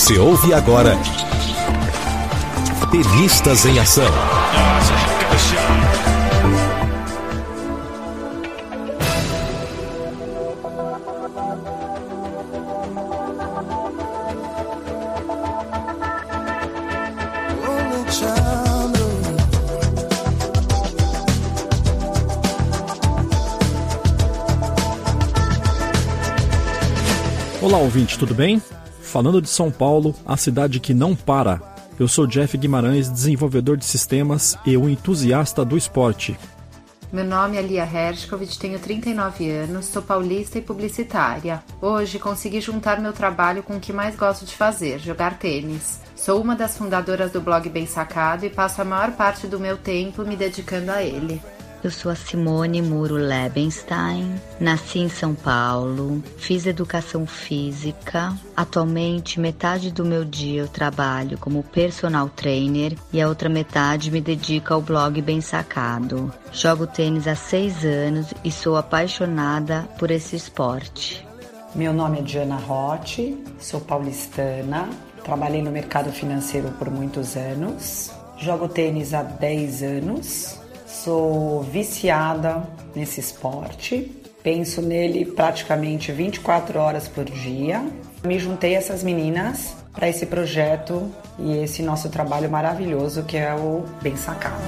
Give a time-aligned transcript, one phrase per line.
[0.00, 0.98] Você ouve agora
[2.90, 4.02] Tenistas em Ação.
[27.60, 28.62] Olá, ouvinte, tudo bem?
[29.10, 31.60] Falando de São Paulo, a cidade que não para.
[31.98, 36.38] Eu sou Jeff Guimarães, desenvolvedor de sistemas e um entusiasta do esporte.
[37.12, 41.60] Meu nome é Lia Hershkovich, tenho 39 anos, sou paulista e publicitária.
[41.82, 45.98] Hoje consegui juntar meu trabalho com o que mais gosto de fazer, jogar tênis.
[46.14, 49.76] Sou uma das fundadoras do blog Bem Sacado e passo a maior parte do meu
[49.76, 51.42] tempo me dedicando a ele.
[51.82, 58.36] Eu sou a Simone Muro Lebenstein, nasci em São Paulo, fiz educação física.
[58.54, 64.20] Atualmente, metade do meu dia eu trabalho como personal trainer e a outra metade me
[64.20, 66.30] dedico ao blog Bem Sacado.
[66.52, 71.26] Jogo tênis há seis anos e sou apaixonada por esse esporte.
[71.74, 74.90] Meu nome é Diana Rotti, sou paulistana,
[75.24, 80.59] trabalhei no mercado financeiro por muitos anos, jogo tênis há 10 anos
[80.90, 84.10] Sou viciada nesse esporte,
[84.42, 87.82] penso nele praticamente 24 horas por dia.
[88.24, 93.54] Me juntei a essas meninas para esse projeto e esse nosso trabalho maravilhoso que é
[93.54, 94.60] o Bem Sacado.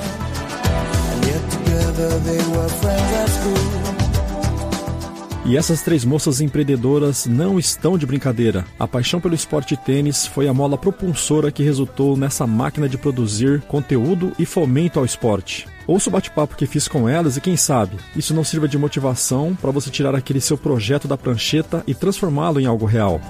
[5.45, 8.65] E essas três moças empreendedoras não estão de brincadeira.
[8.79, 13.61] A paixão pelo esporte tênis foi a mola propulsora que resultou nessa máquina de produzir
[13.63, 15.67] conteúdo e fomento ao esporte.
[15.85, 19.57] Ouça o bate-papo que fiz com elas e quem sabe isso não sirva de motivação
[19.61, 23.21] para você tirar aquele seu projeto da prancheta e transformá-lo em algo real.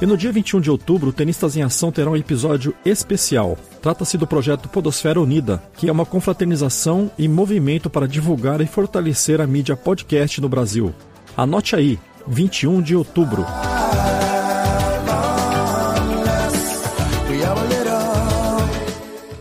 [0.00, 3.56] E no dia 21 de outubro, o Tenistas em Ação terá um episódio especial.
[3.80, 9.40] Trata-se do projeto Podosfera Unida, que é uma confraternização e movimento para divulgar e fortalecer
[9.40, 10.94] a mídia podcast no Brasil.
[11.34, 11.98] Anote aí,
[12.28, 13.46] 21 de outubro.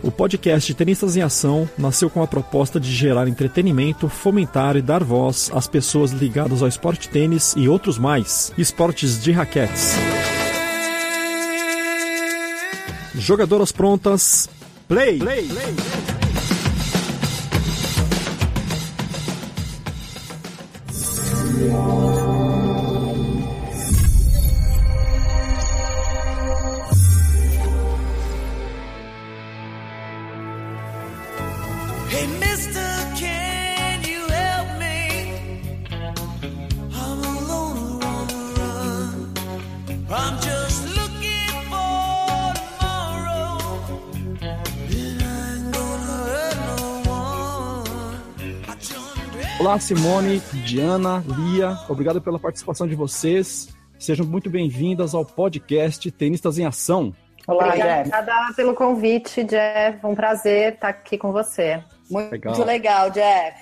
[0.01, 5.03] O podcast Tenistas em Ação nasceu com a proposta de gerar entretenimento, fomentar e dar
[5.03, 9.95] voz às pessoas ligadas ao esporte tênis e outros mais, esportes de raquetes.
[13.19, 14.49] Jogadoras prontas.
[14.87, 15.19] Play!
[15.19, 15.73] play, play.
[21.67, 22.14] Hey,
[49.65, 53.75] Olá, Simone, Diana, Lia, obrigado pela participação de vocês.
[53.97, 57.15] Sejam muito bem-vindas ao podcast Tenistas em Ação.
[57.47, 58.01] Olá, Jeff.
[58.01, 60.05] Obrigada pelo convite, Jeff.
[60.05, 61.83] Um prazer estar aqui com você.
[62.11, 62.63] Muito Legal.
[62.63, 63.57] legal, Jeff.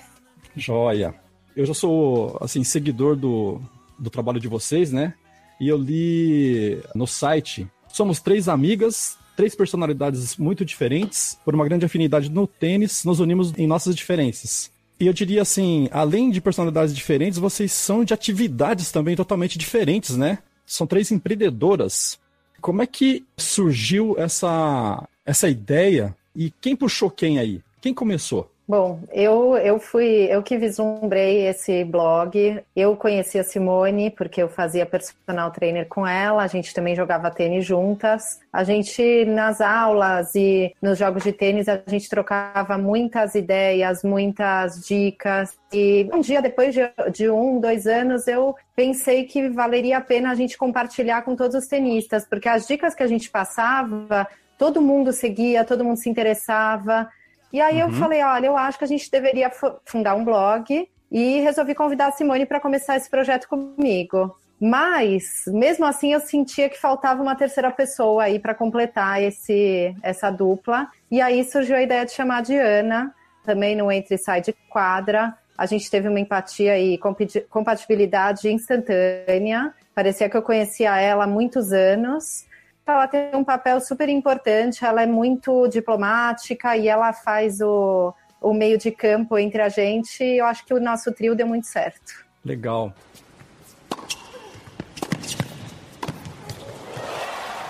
[0.54, 1.14] Joia.
[1.56, 3.58] Eu já sou, assim, seguidor do,
[3.98, 5.14] do trabalho de vocês, né?
[5.58, 7.66] E eu li no site.
[7.88, 13.54] Somos três amigas, três personalidades muito diferentes, por uma grande afinidade no tênis, nos unimos
[13.56, 14.73] em nossas diferenças.
[15.04, 20.16] E eu diria assim, além de personalidades diferentes, vocês são de atividades também totalmente diferentes,
[20.16, 20.38] né?
[20.64, 22.18] São três empreendedoras.
[22.58, 27.60] Como é que surgiu essa, essa ideia e quem puxou quem aí?
[27.82, 28.50] Quem começou?
[28.66, 32.62] Bom, eu, eu fui, eu que vislumbrei esse blog.
[32.74, 37.30] Eu conheci a Simone porque eu fazia personal trainer com ela, a gente também jogava
[37.30, 38.40] tênis juntas.
[38.50, 44.86] A gente, nas aulas e nos jogos de tênis, a gente trocava muitas ideias, muitas
[44.86, 45.58] dicas.
[45.70, 46.80] E um dia, depois de,
[47.12, 51.54] de um, dois anos, eu pensei que valeria a pena a gente compartilhar com todos
[51.54, 54.26] os tenistas, porque as dicas que a gente passava,
[54.56, 57.10] todo mundo seguia, todo mundo se interessava.
[57.54, 60.88] E aí eu falei, olha, eu acho que a gente deveria fu- fundar um blog
[61.08, 64.36] e resolvi convidar a Simone para começar esse projeto comigo.
[64.60, 70.32] Mas, mesmo assim, eu sentia que faltava uma terceira pessoa aí para completar esse, essa
[70.32, 70.88] dupla.
[71.08, 73.14] E aí surgiu a ideia de chamar a Diana,
[73.44, 75.32] também no Entre e Sai de Quadra.
[75.56, 79.72] A gente teve uma empatia e compati- compatibilidade instantânea.
[79.94, 82.46] Parecia que eu conhecia ela há muitos anos
[82.92, 88.52] ela tem um papel super importante, ela é muito diplomática e ela faz o, o
[88.52, 90.22] meio de campo entre a gente.
[90.22, 92.24] Eu acho que o nosso trio deu muito certo.
[92.44, 92.92] Legal.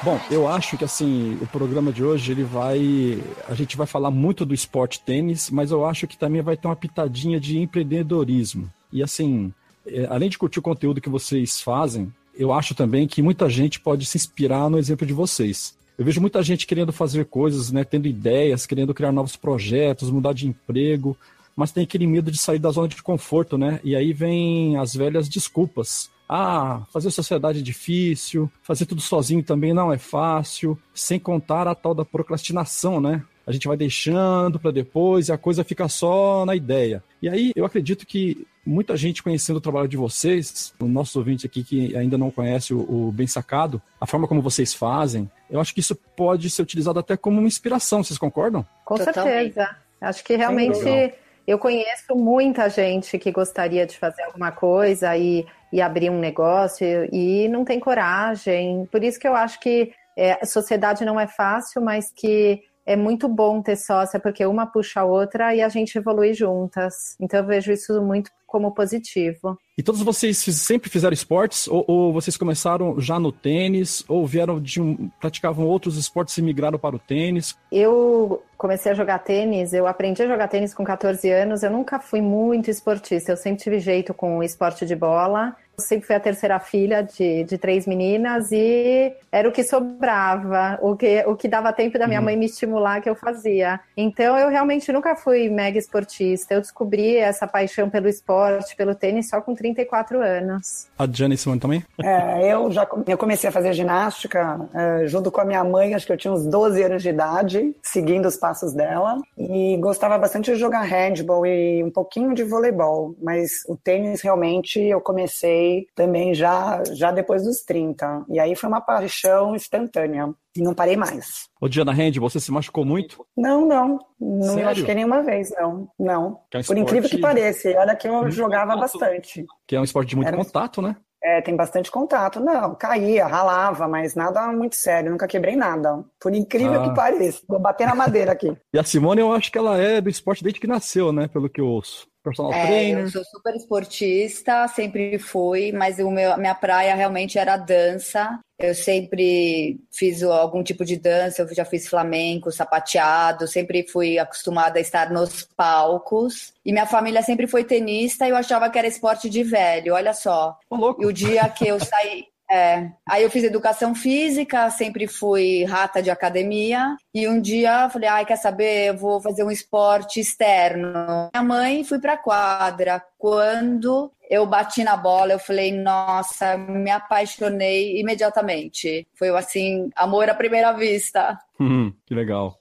[0.03, 3.23] Bom, eu acho que assim, o programa de hoje ele vai.
[3.49, 6.69] A gente vai falar muito do esporte tênis, mas eu acho que também vai ter
[6.69, 8.71] uma pitadinha de empreendedorismo.
[8.93, 9.51] E assim,
[9.87, 13.81] é, além de curtir o conteúdo que vocês fazem, eu acho também que muita gente
[13.81, 15.75] pode se inspirar no exemplo de vocês.
[15.97, 20.35] Eu vejo muita gente querendo fazer coisas, né, tendo ideias, querendo criar novos projetos, mudar
[20.35, 21.17] de emprego,
[21.55, 23.81] mas tem aquele medo de sair da zona de conforto, né?
[23.85, 26.11] E aí vem as velhas desculpas.
[26.29, 31.75] Ah, fazer sociedade é difícil, fazer tudo sozinho também não é fácil, sem contar a
[31.75, 33.23] tal da procrastinação, né?
[33.47, 37.03] A gente vai deixando para depois e a coisa fica só na ideia.
[37.21, 41.47] E aí eu acredito que muita gente conhecendo o trabalho de vocês, o nosso ouvinte
[41.47, 45.61] aqui que ainda não conhece o, o, Bem Sacado, a forma como vocês fazem, eu
[45.61, 48.67] acho que isso pode ser utilizado até como uma inspiração, vocês concordam?
[48.85, 49.55] Com Totalmente.
[49.55, 49.77] certeza.
[50.01, 51.15] Acho que realmente
[51.47, 56.87] eu conheço muita gente que gostaria de fazer alguma coisa e, e abrir um negócio
[57.13, 58.87] e, e não tem coragem.
[58.91, 62.97] Por isso que eu acho que é, a sociedade não é fácil, mas que é
[62.97, 67.17] muito bom ter sócia, porque uma puxa a outra e a gente evolui juntas.
[67.21, 69.59] Então eu vejo isso muito como positivo.
[69.77, 71.67] E todos vocês sempre fizeram esportes?
[71.67, 74.05] Ou, ou vocês começaram já no tênis?
[74.07, 75.11] Ou vieram de um.
[75.21, 77.59] praticavam outros esportes e migraram para o tênis?
[77.73, 81.65] Eu comecei a jogar tênis, eu aprendi a jogar tênis com 14 anos.
[81.65, 85.57] Eu nunca fui muito esportista, eu sempre tive jeito com o esporte de bola.
[85.77, 90.79] Eu sempre fui a terceira filha de, de três meninas e era o que sobrava,
[90.81, 92.27] o que, o que dava tempo da minha uhum.
[92.27, 93.81] mãe me estimular que eu fazia.
[93.97, 96.55] Então eu realmente nunca fui mega esportista.
[96.55, 100.87] Eu descobri essa paixão pelo esporte, pelo tênis, só com 34 anos.
[100.97, 101.85] A Jane Simone também?
[102.03, 106.07] É, eu já eu comecei a fazer ginástica é, junto com a minha mãe, acho
[106.07, 109.21] que eu tinha uns 12 anos de idade, seguindo os passos dela.
[109.37, 113.17] E gostava bastante de jogar handball e um pouquinho de voleibol.
[113.21, 115.64] Mas o tênis realmente eu comecei
[115.95, 118.25] também já, já depois dos 30.
[118.29, 120.33] E aí foi uma paixão instantânea.
[120.57, 121.49] E não parei mais.
[121.61, 123.27] Ô, Diana Hand, você se machucou muito?
[123.37, 123.99] Não, não.
[124.21, 124.57] Não Sério?
[124.57, 125.89] me machuquei nenhuma vez, não.
[125.99, 126.41] Não.
[126.53, 127.71] É um Por incrível que pareça.
[127.77, 129.45] Olha que eu jogava bastante.
[129.67, 130.37] Que é um esporte de muito Era...
[130.37, 130.97] contato, né?
[131.23, 132.39] É, tem bastante contato.
[132.39, 135.11] Não, caía, ralava, mas nada muito sério.
[135.11, 136.05] Nunca quebrei nada.
[136.21, 136.89] Por incrível ah.
[136.89, 137.41] que pareça.
[137.49, 138.55] Vou bater na madeira aqui.
[138.73, 141.27] e a Simone, eu acho que ela é do esporte desde que nasceu, né?
[141.27, 143.05] Pelo que eu ouço personal é, trainer?
[143.05, 148.41] Eu sou super esportista, sempre fui, mas o meu, a minha praia realmente era dança.
[148.59, 154.79] Eu sempre fiz algum tipo de dança, eu já fiz flamenco, sapateado, sempre fui acostumada
[154.79, 156.55] a estar nos palcos.
[156.65, 160.15] E minha família sempre foi tenista e eu achava que era esporte de velho, olha
[160.15, 160.59] só.
[160.71, 162.91] Oh, e o dia que eu saí, é.
[163.09, 166.97] Aí eu fiz educação física, sempre fui rata de academia.
[167.15, 168.91] E um dia falei, ai, quer saber?
[168.91, 171.31] Eu vou fazer um esporte externo.
[171.33, 173.03] Minha mãe fui pra quadra.
[173.19, 179.07] Quando eu bati na bola, eu falei, nossa, me apaixonei imediatamente.
[179.15, 181.39] Foi assim, amor à primeira vista.
[181.59, 182.59] Hum, que legal.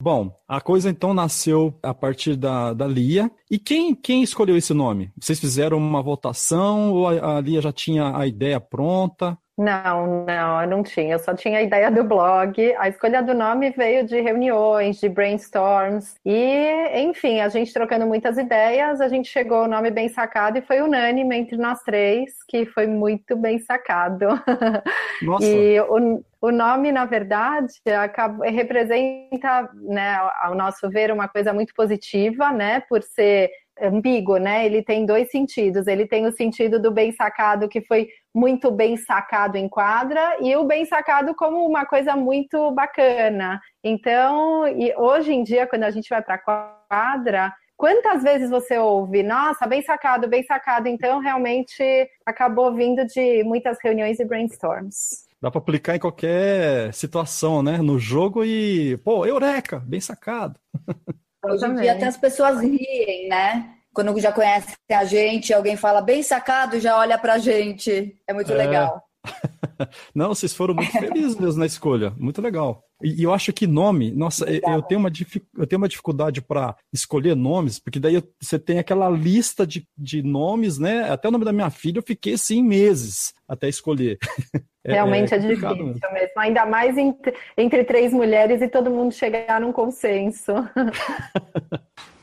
[0.00, 3.30] Bom, a coisa então nasceu a partir da, da Lia.
[3.50, 5.12] E quem, quem escolheu esse nome?
[5.20, 9.36] Vocês fizeram uma votação ou a, a Lia já tinha a ideia pronta?
[9.58, 11.14] Não, não, eu não tinha.
[11.14, 12.56] Eu só tinha a ideia do blog.
[12.78, 16.14] A escolha do nome veio de reuniões, de brainstorms.
[16.24, 20.62] E, enfim, a gente trocando muitas ideias, a gente chegou ao nome bem sacado e
[20.62, 24.28] foi unânime entre nós três, que foi muito bem sacado.
[25.22, 25.44] Nossa.
[25.44, 31.74] E o, o nome, na verdade, acaba, representa, né, ao nosso ver, uma coisa muito
[31.74, 33.50] positiva, né, por ser
[33.82, 34.66] ambíguo, né?
[34.66, 35.86] Ele tem dois sentidos.
[35.86, 40.54] Ele tem o sentido do bem sacado, que foi muito bem sacado em quadra, e
[40.56, 43.60] o bem sacado como uma coisa muito bacana.
[43.82, 44.62] Então,
[44.96, 49.82] hoje em dia, quando a gente vai para quadra, quantas vezes você ouve, nossa, bem
[49.82, 50.88] sacado, bem sacado?
[50.88, 55.26] Então, realmente acabou vindo de muitas reuniões e brainstorms.
[55.40, 57.78] Dá para aplicar em qualquer situação, né?
[57.78, 60.58] No jogo e, pô, eureka, bem sacado.
[61.44, 63.74] Hoje em dia até as pessoas riem, né?
[63.92, 68.16] Quando já conhecem a gente, alguém fala bem sacado, já olha pra gente.
[68.26, 68.54] É muito é...
[68.54, 69.02] legal.
[70.14, 72.12] Não, vocês foram muito felizes mesmo na escolha.
[72.16, 72.82] Muito legal.
[73.02, 75.10] E, eu acho que nome, nossa, eu tenho, uma,
[75.56, 80.22] eu tenho uma dificuldade para escolher nomes, porque daí você tem aquela lista de, de
[80.22, 81.10] nomes, né?
[81.10, 84.18] Até o nome da minha filha eu fiquei assim meses até escolher.
[84.88, 86.12] É, Realmente é, é difícil mesmo.
[86.12, 86.32] mesmo.
[86.36, 90.52] ainda mais entre, entre três mulheres e todo mundo chegar num consenso.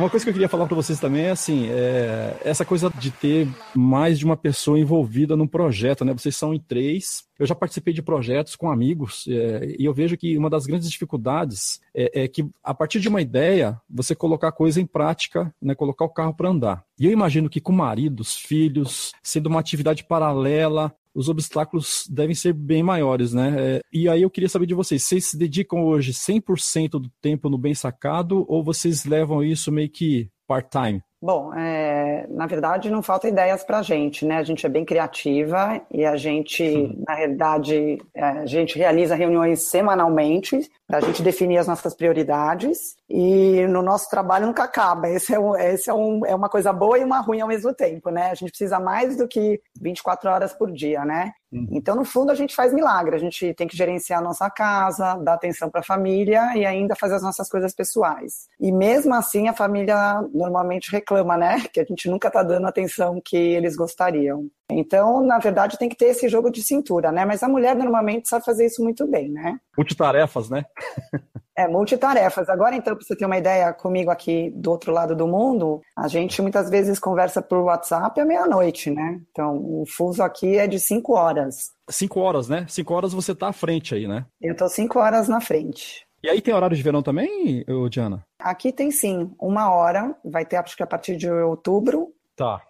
[0.00, 3.10] Uma coisa que eu queria falar para vocês também é assim, é, essa coisa de
[3.10, 6.14] ter mais de uma pessoa envolvida num projeto, né?
[6.14, 7.24] Vocês são em três.
[7.38, 10.90] Eu já participei de projetos com amigos é, e eu vejo que uma das grandes
[10.90, 15.54] dificuldades é, é, que a partir de uma ideia você colocar a coisa em prática,
[15.60, 15.74] né?
[15.74, 16.82] Colocar o carro para andar.
[16.98, 22.52] E eu imagino que com maridos, filhos, sendo uma atividade paralela, os obstáculos devem ser
[22.52, 23.56] bem maiores, né?
[23.58, 27.48] É, e aí eu queria saber de vocês, vocês se dedicam hoje 100% do tempo
[27.48, 31.02] no bem sacado ou vocês levam isso meio que part-time?
[31.22, 34.38] Bom, é, na verdade não falta ideias para a gente, né?
[34.38, 39.60] A gente é bem criativa e a gente, na realidade, é, a gente realiza reuniões
[39.60, 40.58] semanalmente
[40.90, 45.08] para a gente definir as nossas prioridades e no nosso trabalho nunca acaba.
[45.08, 47.72] Esse, é, um, esse é, um, é uma coisa boa e uma ruim ao mesmo
[47.72, 48.30] tempo, né?
[48.30, 51.32] A gente precisa mais do que 24 horas por dia, né?
[51.52, 53.14] Então, no fundo, a gente faz milagre.
[53.14, 56.94] A gente tem que gerenciar a nossa casa, dar atenção para a família e ainda
[56.94, 58.48] fazer as nossas coisas pessoais.
[58.60, 61.64] E mesmo assim, a família normalmente reclama, né?
[61.72, 64.48] Que a gente nunca está dando a atenção que eles gostariam.
[64.72, 67.24] Então, na verdade, tem que ter esse jogo de cintura, né?
[67.24, 69.58] Mas a mulher normalmente sabe fazer isso muito bem, né?
[69.76, 70.64] Multitarefas, né?
[71.58, 72.48] É, multitarefas.
[72.48, 76.08] Agora, então, para você ter uma ideia comigo aqui do outro lado do mundo, a
[76.08, 79.20] gente muitas vezes conversa por WhatsApp à meia-noite, né?
[79.30, 81.72] Então, o fuso aqui é de cinco horas.
[81.90, 82.64] Cinco horas, né?
[82.66, 84.24] Cinco horas você tá à frente aí, né?
[84.40, 86.06] Eu tô cinco horas na frente.
[86.22, 88.24] E aí tem horário de verão também, Diana?
[88.38, 92.08] Aqui tem sim, uma hora, vai ter acho que a partir de outubro.
[92.36, 92.62] Tá.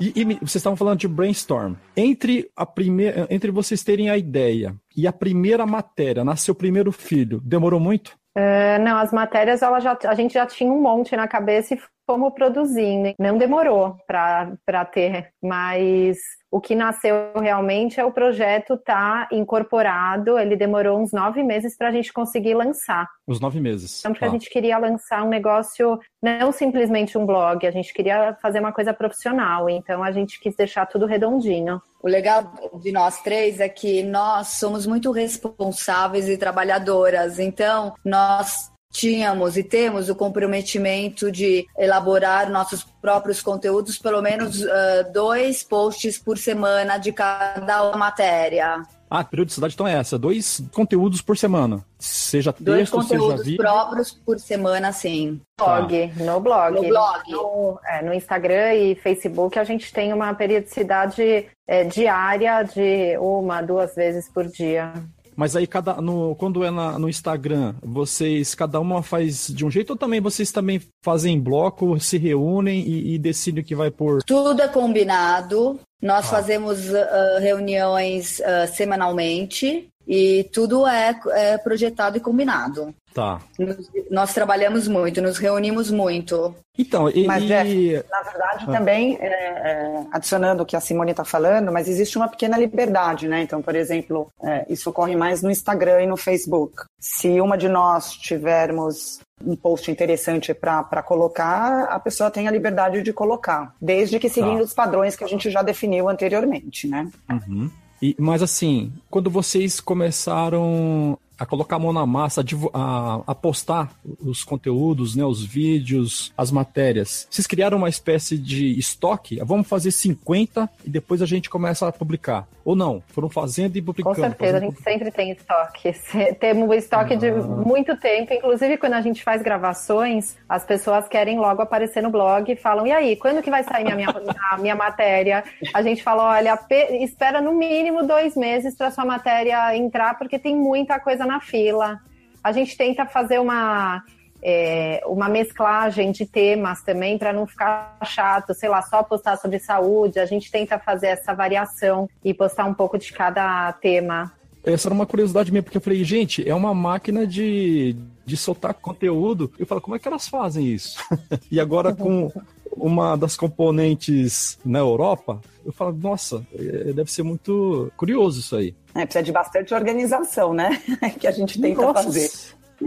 [0.00, 1.74] E, e vocês estavam falando de brainstorm.
[1.96, 6.92] Entre a primeira, entre vocês terem a ideia e a primeira matéria, nasceu o primeiro
[6.92, 8.16] filho, demorou muito?
[8.36, 11.80] É, não, as matérias ela já, a gente já tinha um monte na cabeça e
[12.06, 13.12] fomos produzindo.
[13.18, 16.18] Não demorou para ter, mas
[16.50, 20.38] o que nasceu realmente é o projeto tá incorporado.
[20.38, 23.06] Ele demorou uns nove meses para a gente conseguir lançar.
[23.26, 24.00] Os nove meses.
[24.00, 24.30] Então, porque Tá.
[24.30, 28.72] a gente queria lançar um negócio, não simplesmente um blog, a gente queria fazer uma
[28.72, 29.68] coisa profissional.
[29.68, 31.82] Então, a gente quis deixar tudo redondinho.
[32.02, 32.44] O legal
[32.80, 37.38] de nós três é que nós somos muito responsáveis e trabalhadoras.
[37.38, 45.02] Então, nós tínhamos e temos o comprometimento de elaborar nossos próprios conteúdos, pelo menos ah,
[45.12, 48.82] dois posts por semana de cada matéria.
[49.10, 51.82] Ah, a periodicidade então é essa, dois conteúdos por semana.
[51.98, 53.58] Seja Dois texto, seja conteúdos vídeo.
[53.58, 55.40] próprios por semana, sim.
[55.58, 56.74] Blog, no blog.
[56.74, 57.30] No blog.
[57.30, 63.62] No, é, no Instagram e Facebook a gente tem uma periodicidade é, diária de uma,
[63.62, 64.92] duas vezes por dia.
[65.38, 69.70] Mas aí cada no, quando é na- no Instagram, vocês cada uma faz de um
[69.70, 73.88] jeito ou também vocês também fazem bloco, se reúnem e, e decidem o que vai
[73.88, 75.78] por Tudo é combinado.
[76.02, 76.28] Nós Ah.
[76.28, 82.94] fazemos ah, reuniões ah, semanalmente e tudo é, é projetado e combinado.
[83.14, 83.40] tá.
[83.58, 86.54] Nos- nós trabalhamos muito, nos reunimos muito.
[86.78, 91.24] Então, e, Mas, Jeff, na verdade, também, é, é, adicionando o que a Simone está
[91.24, 93.42] falando, mas existe uma pequena liberdade, né?
[93.42, 96.84] Então, por exemplo, é, isso ocorre mais no Instagram e no Facebook.
[97.00, 103.02] Se uma de nós tivermos um post interessante para colocar, a pessoa tem a liberdade
[103.02, 104.64] de colocar, desde que seguindo Tá.
[104.64, 107.08] os padrões que a gente já definiu anteriormente, né?
[107.30, 107.70] Uhum.
[108.00, 113.34] E- mas assim, quando vocês começaram a colocar a mão na massa, a, a- a
[113.34, 113.90] postar
[114.20, 119.38] os conteúdos, né, os vídeos, as matérias, vocês criaram uma espécie de estoque?
[119.44, 122.46] Vamos fazer 50 e depois a gente começa a publicar.
[122.64, 123.02] Ou não?
[123.08, 124.16] Foram fazendo e Com publicando.
[124.20, 125.92] certeza, a gente sempre tem estoque.
[126.38, 127.32] Temos estoque de Ah.
[127.42, 128.34] muito tempo.
[128.34, 132.86] Inclusive, quando a gente faz gravações, as pessoas querem logo aparecer no blog e falam:
[132.86, 134.08] e aí, quando que vai sair minha, minha,
[134.52, 135.44] a minha matéria?
[135.72, 140.38] A gente fala: olha, pe- espera no mínimo dois meses para sua matéria entrar, porque
[140.38, 142.00] tem muita coisa na fila.
[142.42, 144.02] A gente tenta fazer uma.
[144.42, 149.58] é, uma mesclagem de temas também para não ficar chato, sei lá, só postar sobre
[149.58, 150.18] saúde.
[150.18, 154.32] A gente tenta fazer essa variação e postar um pouco de cada tema.
[154.64, 158.74] Essa era uma curiosidade minha, porque eu falei, gente, é uma máquina de, de soltar
[158.74, 159.50] conteúdo.
[159.58, 160.98] Eu falo, como é que elas fazem isso?
[161.50, 162.30] e agora com
[162.76, 168.74] uma das componentes na Europa, eu falo, nossa, é, deve ser muito curioso isso aí.
[168.98, 170.82] É, precisa de bastante organização, né?
[171.20, 172.02] que a gente tenta Nossa.
[172.02, 172.30] fazer.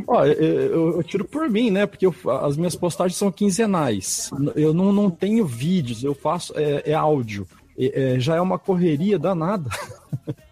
[0.08, 1.86] Ó, eu, eu- tiro por mim, né?
[1.86, 4.30] Porque eu- as minhas postagens são quinzenais.
[4.56, 7.48] Eu não, não tenho vídeos, eu faço é, é áudio.
[7.78, 9.70] É- é, já é uma correria danada.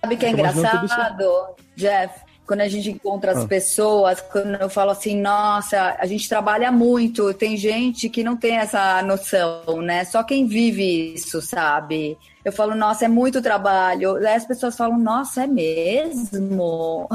[0.02, 2.29] Sabe o que é imaginando tudo engraçado, Jeff?
[2.50, 3.48] Quando a gente encontra as Ah.
[3.48, 8.58] pessoas, quando eu falo assim, nossa, a gente trabalha muito, tem gente que não tem
[8.58, 10.04] essa noção, né?
[10.04, 12.18] Só quem vive isso, sabe?
[12.44, 14.16] Eu falo, nossa, é muito trabalho.
[14.16, 17.08] Aí as pessoas falam, nossa, é mesmo?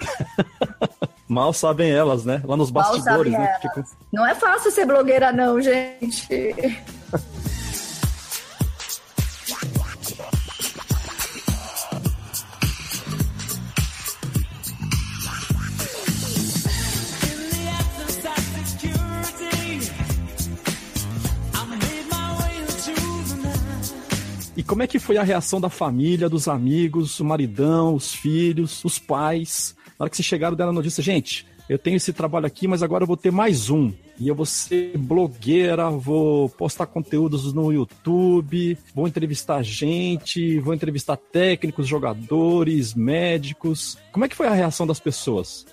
[1.28, 2.42] Mal sabem elas, né?
[2.44, 3.56] Lá nos bastidores, né?
[3.62, 6.26] Ficam- Não é fácil ser blogueira, não, gente.
[24.70, 29.00] como é que foi a reação da família, dos amigos, o maridão, os filhos, os
[29.00, 29.74] pais?
[29.98, 32.80] Na hora que vocês chegaram deram a notícia, gente, eu tenho esse trabalho aqui, mas
[32.80, 33.92] agora eu vou ter mais um.
[34.16, 41.16] E eu vou ser blogueira, vou postar conteúdos no YouTube, vou entrevistar gente, vou entrevistar
[41.16, 43.98] técnicos, jogadores, médicos.
[44.12, 45.66] Como é que foi a reação das pessoas?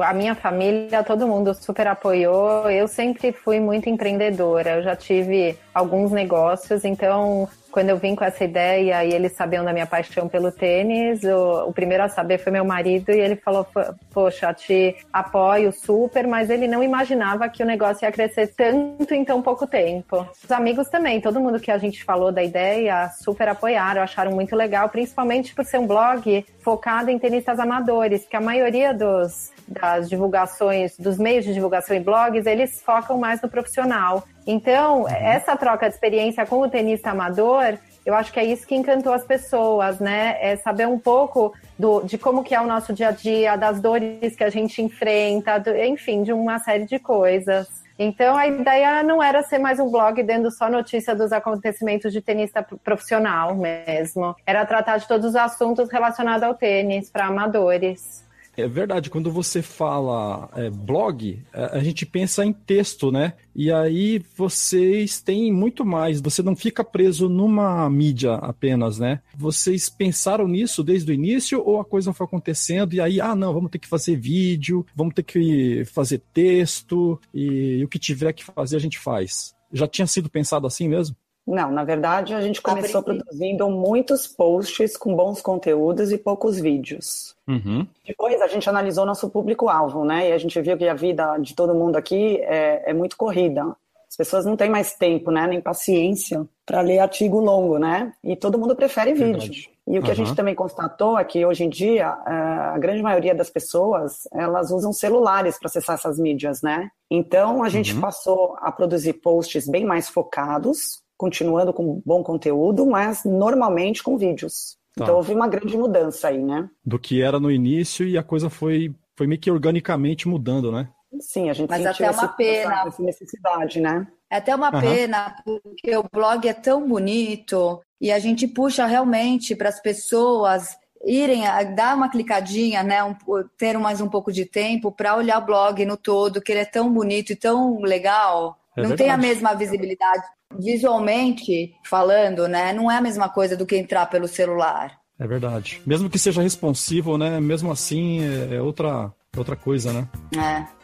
[0.00, 2.68] A minha família, todo mundo super apoiou.
[2.70, 4.76] Eu sempre fui muito empreendedora.
[4.76, 9.64] Eu já tive alguns negócios, então quando eu vim com essa ideia e eles sabiam
[9.64, 13.36] da minha paixão pelo tênis, o, o primeiro a saber foi meu marido e ele
[13.36, 18.48] falou: "Po- Poxa, te apoio super, mas ele não imaginava que o negócio ia crescer
[18.56, 20.26] tanto em tão pouco tempo.
[20.42, 24.56] Os amigos também, todo mundo que a gente falou da ideia, super apoiaram, acharam muito
[24.56, 30.08] legal, principalmente por ser um blog focado em tenistas amadores, que a maioria dos, das
[30.08, 34.24] divulgações, dos meios de divulgação e blogs, eles focam mais no profissional.
[34.46, 38.74] Então, essa troca de experiência com o tenista amador, eu acho que é isso que
[38.74, 40.36] encantou as pessoas, né?
[40.40, 43.80] É saber um pouco do, de como que é o nosso dia a dia, das
[43.80, 47.68] dores que a gente enfrenta, do- enfim, de uma série de coisas.
[47.98, 52.22] Então a ideia não era ser mais um blog dando só notícia dos acontecimentos de
[52.22, 54.34] tenista profissional mesmo.
[54.46, 58.26] Era tratar de todos os assuntos relacionados ao tênis para amadores.
[58.60, 63.34] É verdade, quando você fala é, blog, é, a gente pensa em texto, né?
[63.54, 69.20] E aí vocês têm muito mais, você não fica preso numa mídia apenas, né?
[69.36, 73.52] Vocês pensaram nisso desde o início ou a coisa foi acontecendo e aí, ah, não,
[73.52, 78.32] vamos ter que fazer vídeo, vamos ter que fazer texto e, e o que tiver
[78.32, 79.54] que fazer a gente faz?
[79.72, 81.16] Já tinha sido pensado assim mesmo?
[81.46, 87.34] Não, na verdade, a gente começou produzindo muitos posts com bons conteúdos e poucos vídeos.
[87.48, 87.86] Uhum.
[88.06, 90.28] Depois a gente analisou nosso público-alvo, né?
[90.28, 93.64] E a gente viu que a vida de todo mundo aqui é, é muito corrida.
[94.08, 95.46] As pessoas não têm mais tempo, né?
[95.46, 98.12] Nem paciência para ler artigo longo, né?
[98.22, 99.38] E todo mundo prefere vídeo.
[99.40, 99.70] Verdade.
[99.86, 100.24] E o que a Aham.
[100.24, 102.30] gente também constatou é que hoje em dia eh,
[102.74, 106.90] a grande maioria das pessoas elas usam celulares para acessar essas mídias, né?
[107.10, 108.00] Então a gente Uhum.
[108.00, 114.78] passou a produzir posts bem mais focados, continuando com bom conteúdo, mas normalmente com vídeos.
[114.96, 115.04] Tá.
[115.04, 116.66] Então houve uma grande mudança aí, né?
[116.82, 120.88] Do que era no início e a coisa foi, foi meio que organicamente mudando, né?
[121.20, 122.74] Sim, a gente Mas sentiu até uma esse- pena.
[122.80, 124.06] essa, essa necessidade, né?
[124.30, 124.80] É até uma Aham.
[124.80, 130.76] pena, porque o blog é tão bonito e a gente puxa realmente para as pessoas
[131.04, 133.14] irem a- dar uma clicadinha, né, um-
[133.58, 136.64] ter mais um pouco de tempo para olhar o blog no todo, que ele é
[136.64, 138.56] tão bonito e tão legal.
[138.76, 139.22] É não tem a verdade.
[139.34, 140.22] mesma visibilidade
[140.58, 142.72] visualmente falando, né?
[142.72, 144.98] Não é a mesma coisa do que entrar pelo celular.
[145.18, 145.82] É verdade.
[145.86, 147.40] Mesmo que seja responsivo, né?
[147.40, 150.08] Mesmo assim é, outra, outra coisa, né?
[150.36, 150.79] É.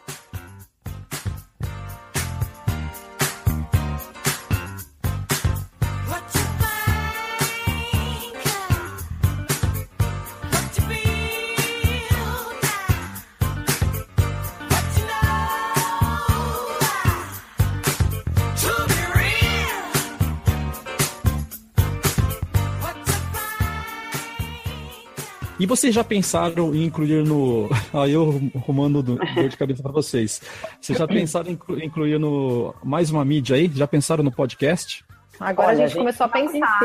[25.67, 27.69] E vocês já pensaram em incluir no.
[27.93, 30.41] Aí eu arrumando do- dor de cabeça para vocês.
[30.81, 33.69] Vocês já pensaram em inclu- incluir no mais uma mídia aí?
[33.75, 35.05] Já pensaram no podcast?
[35.41, 36.81] Agora Olha, a gente começou a pensar.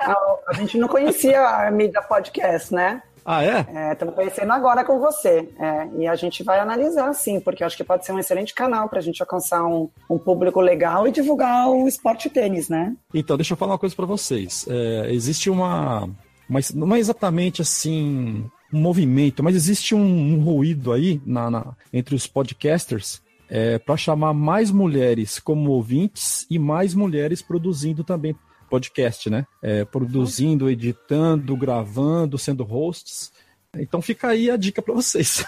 [0.00, 3.02] A, a gente não conhecia a mídia podcast, né?
[3.24, 3.92] Ah, é?
[3.92, 5.48] Estamos conhecendo agora com você.
[5.58, 8.52] É, e a gente vai analisar, sim, porque eu acho que pode ser um excelente
[8.54, 12.94] canal para a gente alcançar um, um público legal e divulgar o esporte tênis, né?
[13.14, 14.66] Então, deixa eu falar uma coisa para vocês.
[14.68, 16.08] É, existe uma,
[16.48, 16.60] uma.
[16.74, 18.48] Não é exatamente assim.
[18.72, 20.00] Um movimento, mas existe um,
[20.34, 26.44] um ruído aí na, na- entre os podcasters é, para chamar mais mulheres como ouvintes
[26.50, 28.34] e mais mulheres produzindo também
[28.68, 29.46] podcast, né?
[29.62, 33.30] É, produzindo, editando, gravando, sendo hosts.
[33.76, 35.44] Então fica aí a dica para vocês.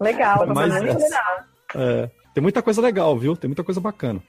[0.00, 0.80] Legal, Mas essa.
[0.82, 0.98] legal.
[1.74, 3.36] É, tem muita coisa legal, viu?
[3.36, 4.22] Tem muita coisa bacana.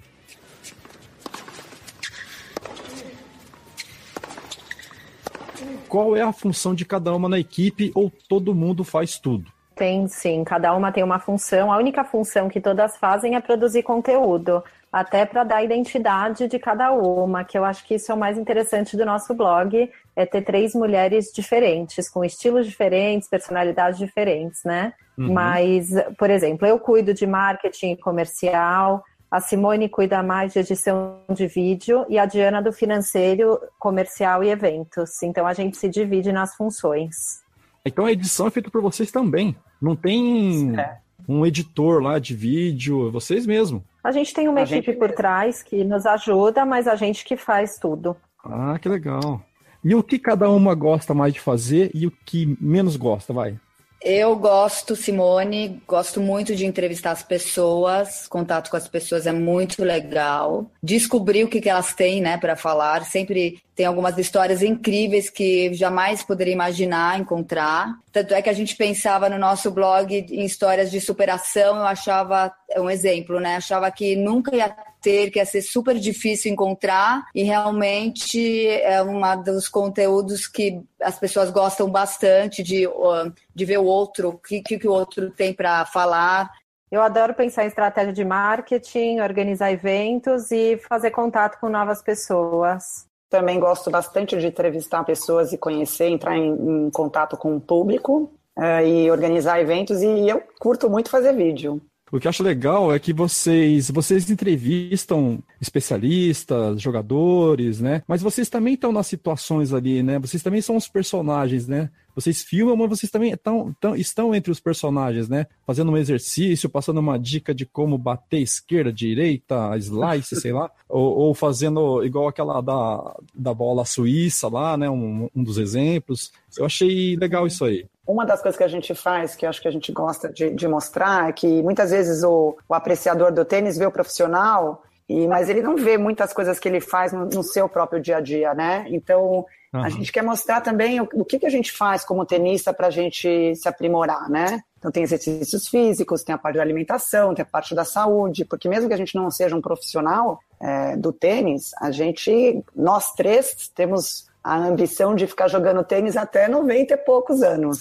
[5.96, 9.50] Qual é a função de cada uma na equipe ou todo mundo faz tudo?
[9.74, 11.72] Tem sim, cada uma tem uma função.
[11.72, 16.60] A única função que todas fazem é produzir conteúdo, até para dar a identidade de
[16.60, 20.26] cada uma, que eu acho que isso é o mais interessante do nosso blog, é
[20.26, 24.92] ter três mulheres diferentes, com estilos diferentes, personalidades diferentes, né?
[25.18, 25.32] Uhum.
[25.32, 29.02] Mas, por exemplo, eu cuido de marketing comercial,
[29.36, 34.50] a Simone cuida mais de edição de vídeo e a Diana do financeiro, comercial e
[34.50, 35.22] eventos.
[35.24, 37.44] Então a gente se divide nas funções.
[37.86, 39.54] Então a edição é feita por vocês também.
[39.82, 40.98] Não tem É.
[41.28, 43.84] um editor lá de vídeo, vocês mesmo.
[44.02, 45.16] A gente tem uma A equipe gente por mesmo.
[45.18, 48.16] trás que nos ajuda, mas a gente que faz tudo.
[48.44, 49.42] Ah, que legal.
[49.84, 53.60] E o que cada uma gosta mais de fazer e o que menos gosta, vai?
[54.08, 59.84] Eu gosto, Simone, gosto muito de entrevistar as pessoas, contato com as pessoas é muito
[59.84, 60.70] legal.
[60.84, 63.04] Descobrir o que, que elas têm, né, para falar.
[63.04, 67.98] Sempre tem algumas histórias incríveis que jamais poderia imaginar encontrar.
[68.12, 72.54] Tanto é que a gente pensava no nosso blog em histórias de superação, eu achava,
[72.70, 73.56] é um exemplo, né?
[73.56, 74.70] Achava que nunca ia
[75.06, 81.20] ter, que ia ser super difícil encontrar, e realmente é um dos conteúdos que as
[81.20, 85.54] pessoas gostam bastante de, uh, de ver o outro, o que, que o outro tem
[85.54, 86.50] para falar.
[86.92, 93.06] Eu adoro pensar em estratégia de marketing, organizar eventos e fazer contato com novas pessoas.
[93.30, 96.52] Também gosto bastante de entrevistar pessoas e conhecer, entrar em,
[96.88, 100.02] em contato com o público eh, e organizar eventos.
[100.02, 101.82] E eu curto muito fazer vídeo.
[102.16, 108.04] O que eu acho legal é que vocês, vocês entrevistam especialistas, jogadores, né?
[108.08, 110.18] Mas vocês também estão nas situações ali, né?
[110.18, 111.90] Vocês também são os personagens, né?
[112.16, 115.46] Vocês filmam, mas vocês também tão, tão- estão entre os personagens, né?
[115.68, 120.72] Fazendo um exercício, passando uma dica de como bater esquerda, direita, slice, sei lá.
[120.88, 124.90] Ou, ou fazendo igual aquela da, da bola suíça lá, né?
[124.90, 126.32] Um, um dos exemplos.
[126.58, 127.86] Eu achei legal isso aí.
[128.08, 130.68] Uma das coisas que a gente faz, que acho que a gente gosta de, de
[130.68, 135.50] mostrar, é que muitas vezes o, o apreciador do tênis vê o profissional, e, mas
[135.50, 138.54] ele não vê muitas coisas que ele faz no, no seu próprio dia a dia,
[138.54, 138.86] né?
[138.90, 139.90] Então, a Aham.
[139.90, 142.92] gente quer mostrar também o, o que, que a gente faz como tenista para a
[142.92, 144.62] gente se aprimorar, né?
[144.78, 148.70] Então, tem exercícios físicos, tem a parte da alimentação, tem a parte da saúde, porque
[148.70, 153.70] mesmo que a gente não seja um profissional é, do tênis, a gente, nós três,
[153.76, 157.80] temos a ambição de ficar jogando tênis até 90 e poucos anos.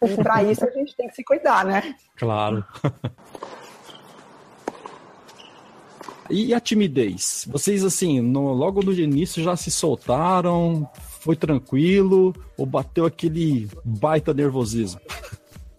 [0.00, 1.96] E para isso a gente tem que se cuidar, né?
[2.16, 2.64] Claro.
[6.30, 7.44] E a timidez?
[7.48, 10.88] Vocês, assim, no- logo no início já se soltaram?
[11.20, 12.32] Foi tranquilo?
[12.56, 15.00] Ou bateu aquele baita nervosismo?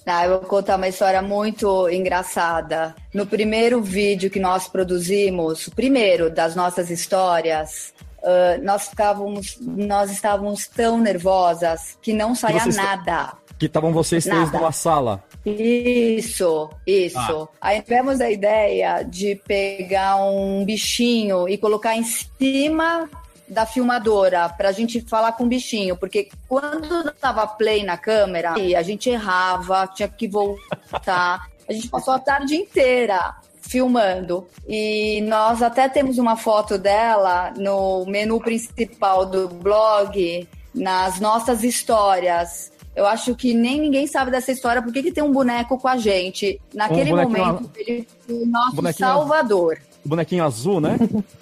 [0.06, 2.96] Ah, eu vou contar uma história muito engraçada.
[3.14, 10.12] No primeiro vídeo que nós produzimos, o primeiro das nossas histórias, ah, nós, estávamos, nós
[10.12, 13.34] estávamos tão nervosas que não saía vocês- nada.
[13.58, 14.60] Que estavam vocês três Nada.
[14.60, 15.24] numa sala.
[15.44, 17.50] Isso, isso.
[17.60, 23.10] Aí tivemos a ideia de pegar um bichinho e colocar em cima
[23.48, 28.84] da filmadora pra gente falar com o bichinho, porque quando tava play na câmera, a
[28.84, 31.48] gente errava, tinha que voltar.
[31.70, 33.36] A gente passou a tarde inteira
[33.68, 34.48] filmando.
[34.68, 42.72] E nós até temos uma foto dela no menu principal do blog, nas nossas histórias.
[42.96, 45.98] Eu acho que nem ninguém sabe dessa história, porque que tem um boneco com a
[45.98, 46.60] gente.
[46.74, 49.78] Naquele bonequinho momento, ele foi o nosso bonequinho- salvador.
[50.04, 50.98] O bonequinho azul, né?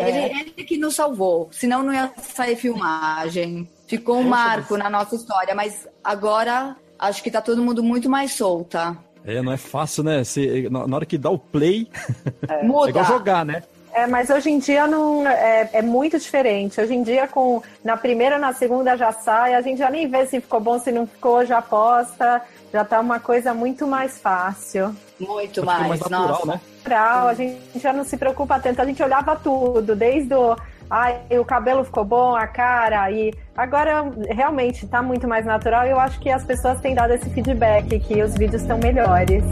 [0.00, 3.68] Ele, ele que nos salvou, senão não ia sair filmagem.
[3.88, 8.30] Ficou um marco na nossa história, mas agora acho que tá todo mundo muito mais
[8.32, 8.96] solta.
[9.28, 10.24] É, não é fácil, né?
[10.24, 11.86] Você- na na hora que dá o play,
[12.48, 12.88] é Muda.
[12.90, 13.62] igual jogar, né?
[13.92, 16.80] É, mas hoje em dia não é, é muito diferente.
[16.80, 20.24] Hoje em dia, com na primeira, na segunda já sai, a gente já nem vê
[20.26, 22.40] se ficou bom, se não ficou, já posta.
[22.72, 24.94] Já tá uma coisa muito mais fácil.
[25.18, 26.46] Muito Ficou mais, mais natural, nossa.
[26.46, 26.60] né?
[26.84, 30.54] Natural, a gente já não se preocupa tanto, a gente olhava tudo, desde o.
[30.90, 35.90] Ai, o cabelo ficou bom, a cara, e agora realmente tá muito mais natural e
[35.90, 39.44] eu acho que as pessoas têm dado esse feedback que os vídeos estão melhores.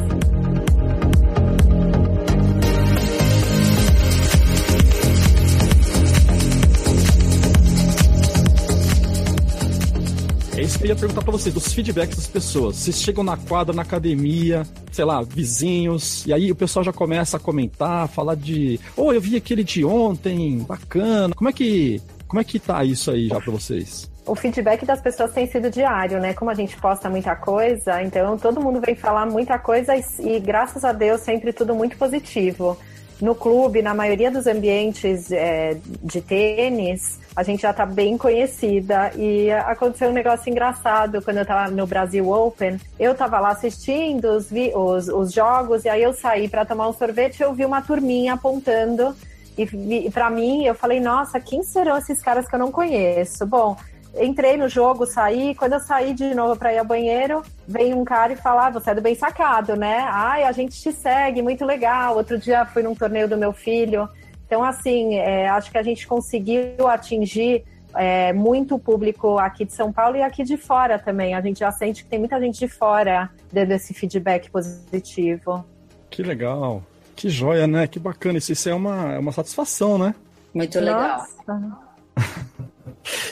[10.56, 12.76] É isso que eu ia perguntar pra vocês, dos feedbacks das pessoas.
[12.76, 17.36] Vocês chegam na quadra, na academia, sei lá, vizinhos, e aí o pessoal já começa
[17.36, 18.80] a comentar, falar de.
[18.96, 21.34] Oh, eu vi aquele de ontem, bacana.
[21.34, 22.00] Como é que.
[22.26, 24.10] Como é que tá isso aí já pra vocês?
[24.24, 26.32] O feedback das pessoas tem sido diário, né?
[26.32, 30.40] Como a gente posta muita coisa, então todo mundo vem falar muita coisa e, e
[30.40, 32.78] graças a Deus sempre tudo muito positivo.
[33.20, 39.12] No clube, na maioria dos ambientes é, de tênis, a gente já tá bem conhecida.
[39.14, 42.80] E aconteceu um negócio engraçado quando eu tava no Brasil Open.
[42.98, 46.88] Eu tava lá assistindo os, vi- os, os jogos e aí eu saí para tomar
[46.88, 49.14] um sorvete e eu vi uma turminha apontando.
[49.58, 49.62] E,
[50.06, 53.46] e para mim, eu falei, nossa, quem serão esses caras que eu não conheço?
[53.46, 53.76] Bom,
[54.18, 55.54] entrei no jogo, saí.
[55.54, 58.70] Quando eu saí de novo para ir ao banheiro, veio um cara e falar: ah,
[58.70, 60.06] Você é do bem sacado, né?
[60.08, 62.16] Ai, a gente te segue, muito legal.
[62.16, 64.08] Outro dia fui num torneio do meu filho.
[64.46, 69.92] Então, assim, é, acho que a gente conseguiu atingir é, muito público aqui de São
[69.92, 71.34] Paulo e aqui de fora também.
[71.34, 75.64] A gente já sente que tem muita gente de fora dando esse feedback positivo.
[76.10, 76.82] Que legal.
[77.14, 77.86] Que joia, né?
[77.86, 78.38] Que bacana.
[78.38, 80.14] Isso, isso é uma, é uma satisfação, né?
[80.54, 81.26] Muito legal.
[81.46, 81.78] Nossa.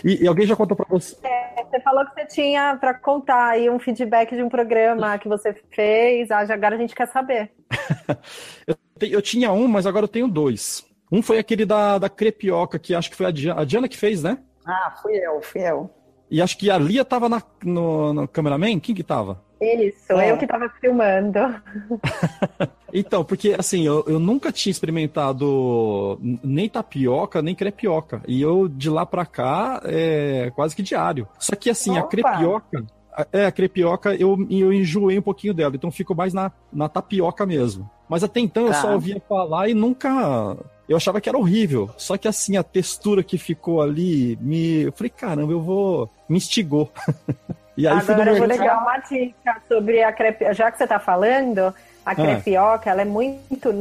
[0.05, 1.17] E, e alguém já contou pra você?
[1.17, 5.55] Você falou que você tinha para contar aí um feedback de um programa que você
[5.71, 6.31] fez.
[6.31, 7.51] Ah, agora a gente quer saber.
[8.67, 10.85] Eu, te- eu tinha um, mas agora eu tenho dois.
[11.15, 13.97] Um foi aquele da, da Crepioca, que acho que foi a Diana, a Diana que
[13.97, 14.39] fez, né?
[14.67, 15.89] Ah, fui eu, fui eu.
[16.31, 18.81] E acho que a Lia tava na, no, no cameraman?
[18.81, 19.41] Quem que tava?
[19.61, 20.31] Isso, É.
[20.33, 21.39] eu que tava filmando.
[22.97, 28.23] Então, porque assim, eu, eu nunca tinha experimentado nem tapioca, nem crepioca.
[28.27, 31.27] E eu, de lá pra cá, é quase que diário.
[31.37, 32.09] Só que assim, a Opa!
[32.09, 32.85] crepioca.
[33.13, 36.89] a- É, a crepioca eu, eu enjoei um pouquinho dela, então fico mais na, na
[36.89, 37.91] tapioca mesmo.
[38.09, 38.81] Mas até então eu Tá.
[38.81, 40.57] só ouvia falar e nunca.
[40.89, 41.91] Eu achava que era horrível.
[41.97, 44.83] Só que assim, a textura que ficou ali me.
[44.83, 46.11] Eu falei, caramba, eu vou.
[46.29, 46.91] Me instigou.
[47.77, 50.55] e aí fui no Agora eu vou dar uma dica sobre a crepioca.
[50.55, 52.15] Já que você tá falando, a Ah.
[52.15, 53.73] crepioca ela é muito,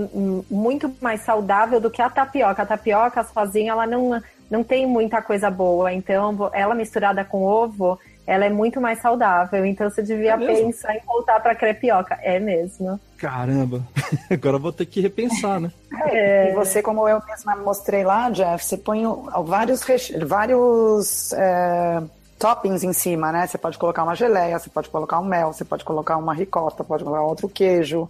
[0.50, 2.62] muito mais saudável do que a tapioca.
[2.64, 5.92] A tapioca sozinha ela não, não tem muita coisa boa.
[5.92, 9.66] Então, ela misturada com ovo, ela é muito mais saudável.
[9.66, 12.18] Então, você devia É pensar em voltar pra crepioca.
[12.22, 12.98] É mesmo.
[13.24, 13.82] Caramba,
[14.30, 15.72] agora vou ter que repensar, né?
[16.12, 16.52] É.
[16.52, 19.04] E você, como eu mesma mostrei lá, Jeff, você põe
[19.46, 19.82] vários,
[20.28, 22.04] vários é,
[22.38, 23.48] toppings em cima, né?
[23.48, 26.84] Você pode colocar uma geleia, você pode colocar um mel, você pode colocar uma ricota,
[26.84, 28.10] pode colocar outro queijo.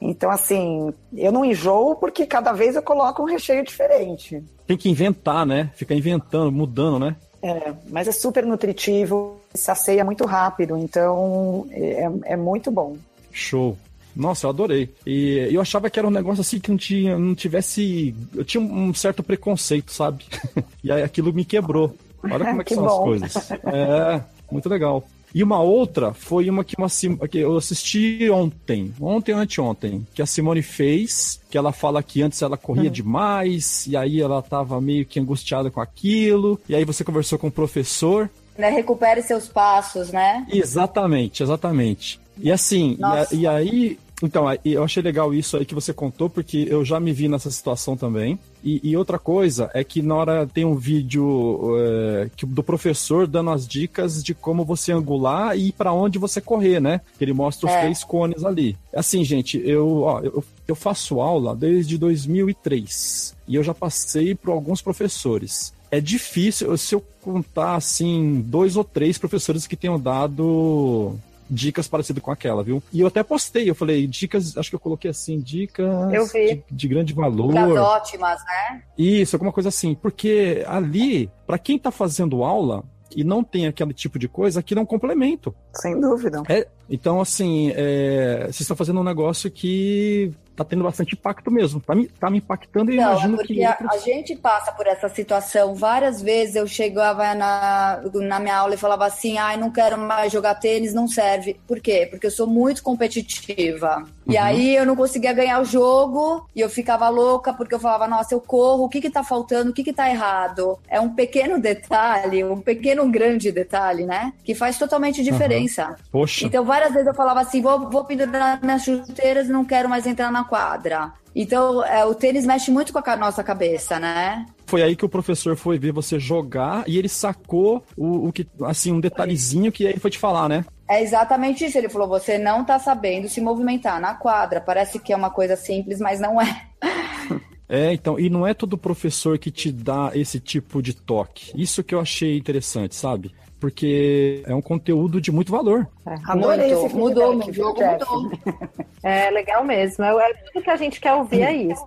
[0.00, 4.40] Então, assim, eu não enjoo porque cada vez eu coloco um recheio diferente.
[4.64, 5.72] Tem que inventar, né?
[5.74, 7.16] Ficar inventando, mudando, né?
[7.42, 12.96] É, mas é super nutritivo, sacia muito rápido, então é, é muito bom.
[13.32, 13.76] Show.
[14.16, 14.88] Nossa, eu adorei.
[15.06, 18.14] E eu achava que era um negócio assim que não, tinha, não tivesse.
[18.34, 20.24] Eu tinha um certo preconceito, sabe?
[20.82, 21.94] e aí aquilo me quebrou.
[22.24, 23.04] Olha como é que, Que são as bom.
[23.04, 23.50] coisas.
[23.52, 25.06] É, muito legal.
[25.34, 26.88] E uma outra foi uma que, uma,
[27.28, 32.22] que eu assisti ontem, ontem ou anteontem, que a Simone fez, que ela fala que
[32.22, 36.86] antes ela corria demais, e aí ela tava meio que angustiada com aquilo, e aí
[36.86, 38.70] você conversou com o professor, Né?
[38.70, 40.46] Recupere seus passos, né?
[40.50, 42.18] Exatamente, exatamente.
[42.38, 43.98] E assim, e, a- e aí.
[44.22, 47.50] Então, eu achei legal isso aí que você contou, porque eu já me vi nessa
[47.50, 48.38] situação também.
[48.64, 53.26] E, e outra coisa é que na hora tem um vídeo é, que, do professor
[53.26, 57.02] dando as dicas de como você angular e para onde você correr, né?
[57.18, 57.80] Que ele mostra os É.
[57.82, 58.76] três cones ali.
[58.94, 64.50] Assim, gente, eu, ó, eu, eu faço aula desde 2003 e eu já passei por
[64.50, 65.74] alguns professores.
[65.90, 71.16] É difícil, se eu contar assim, dois ou três professores que tenham dado
[71.48, 72.82] dicas parecidas com aquela, viu?
[72.92, 76.56] E eu até postei, eu falei, dicas, acho que eu coloquei assim, dicas Eu vi.
[76.56, 77.48] de, de grande valor.
[77.48, 78.82] Dicas ótimas, né?
[78.98, 79.94] Isso, alguma coisa assim.
[79.94, 84.76] Porque ali, pra quem tá fazendo aula e não tem aquele tipo de coisa, aqui
[84.76, 85.54] é um complemento.
[85.74, 86.42] Sem dúvida.
[86.48, 91.80] É, então, assim, é, vocês estão fazendo um negócio que tá tendo bastante impacto mesmo.
[91.80, 93.62] Tá me, tá me impactando e Não, é imagino porque que.
[93.64, 96.56] a, outros- a gente passa por essa situação várias vezes.
[96.56, 100.94] Eu chegava na, na minha aula e falava assim: ai, não quero mais jogar tênis,
[100.94, 101.56] não serve.
[101.66, 102.06] Por quê?
[102.10, 104.04] Porque eu sou muito competitiva.
[104.26, 104.42] E Uhum.
[104.42, 108.34] aí eu não conseguia ganhar o jogo e eu ficava louca porque eu falava: nossa,
[108.34, 110.78] eu corro, o que que tá faltando, o que que tá errado?
[110.88, 114.32] É um pequeno detalhe, um pequeno, grande detalhe, né?
[114.42, 115.96] Que faz totalmente diferença.
[116.10, 119.88] Poxa, Então, várias vezes eu falava assim: vou, vou pendurar minhas chuteiras e não quero
[119.88, 121.12] mais entrar na quadra.
[121.34, 124.46] Então, é, o tênis mexe muito com a nossa cabeça, né?
[124.66, 128.44] foi aí que o professor foi ver você jogar e ele sacou o, o que,
[128.62, 130.64] assim, um detalhezinho que aí foi te falar, né?
[130.88, 131.78] É exatamente isso.
[131.78, 134.60] Ele falou: você não tá sabendo se movimentar na quadra.
[134.60, 136.66] Parece que é uma coisa simples, mas não é.
[137.68, 141.50] É, então, e não é todo professor que te dá esse tipo de toque.
[141.60, 143.34] Isso que eu achei interessante, sabe?
[143.58, 145.88] Porque é um conteúdo de muito valor.
[146.24, 146.86] Adorei Muito.
[146.86, 148.04] esse Mudou, viu, Jeff?
[148.10, 148.32] mudou.
[149.02, 150.04] É legal mesmo.
[150.04, 151.84] É, é tudo que a gente quer ouvir é isso.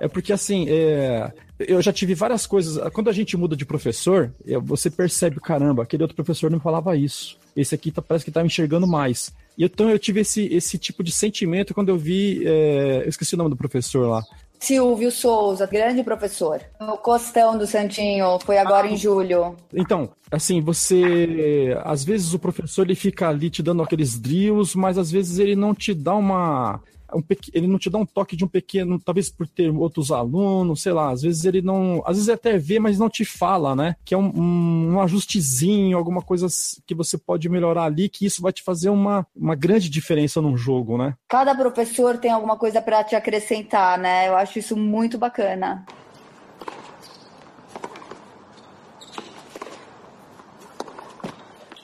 [0.00, 2.78] É porque, assim, é, eu já tive várias coisas.
[2.92, 6.96] Quando a gente muda de professor, é, você percebe, caramba, aquele outro professor não falava
[6.96, 7.38] isso.
[7.56, 9.32] Esse aqui tá- parece que tá me enxergando mais.
[9.56, 12.42] E então eu tive esse, esse tipo de sentimento quando eu vi.
[12.46, 14.22] é, eu esqueci o nome do professor lá.
[14.64, 16.58] Silvio Souza, grande professor.
[16.80, 19.54] O Costão do Santinho foi agora em julho.
[19.74, 21.76] Então, assim, você.
[21.84, 25.54] Às vezes o professor ele fica ali te dando aqueles drills, mas às vezes ele
[25.54, 26.80] não te dá uma.
[27.16, 27.22] Um
[27.52, 30.92] ele não te dá um toque de um pequeno, talvez por ter outros alunos, sei
[30.92, 32.02] lá, às vezes ele não.
[32.06, 33.96] Às vezes até vê, mas não te fala, né?
[34.04, 36.46] Que é um, um, um ajustezinho, alguma coisa
[36.86, 40.56] que você pode melhorar ali, que isso vai te fazer uma, uma grande diferença num
[40.56, 41.14] jogo, né?
[41.28, 44.28] Cada professor tem alguma coisa para te acrescentar, né?
[44.28, 45.84] Eu acho isso muito bacana.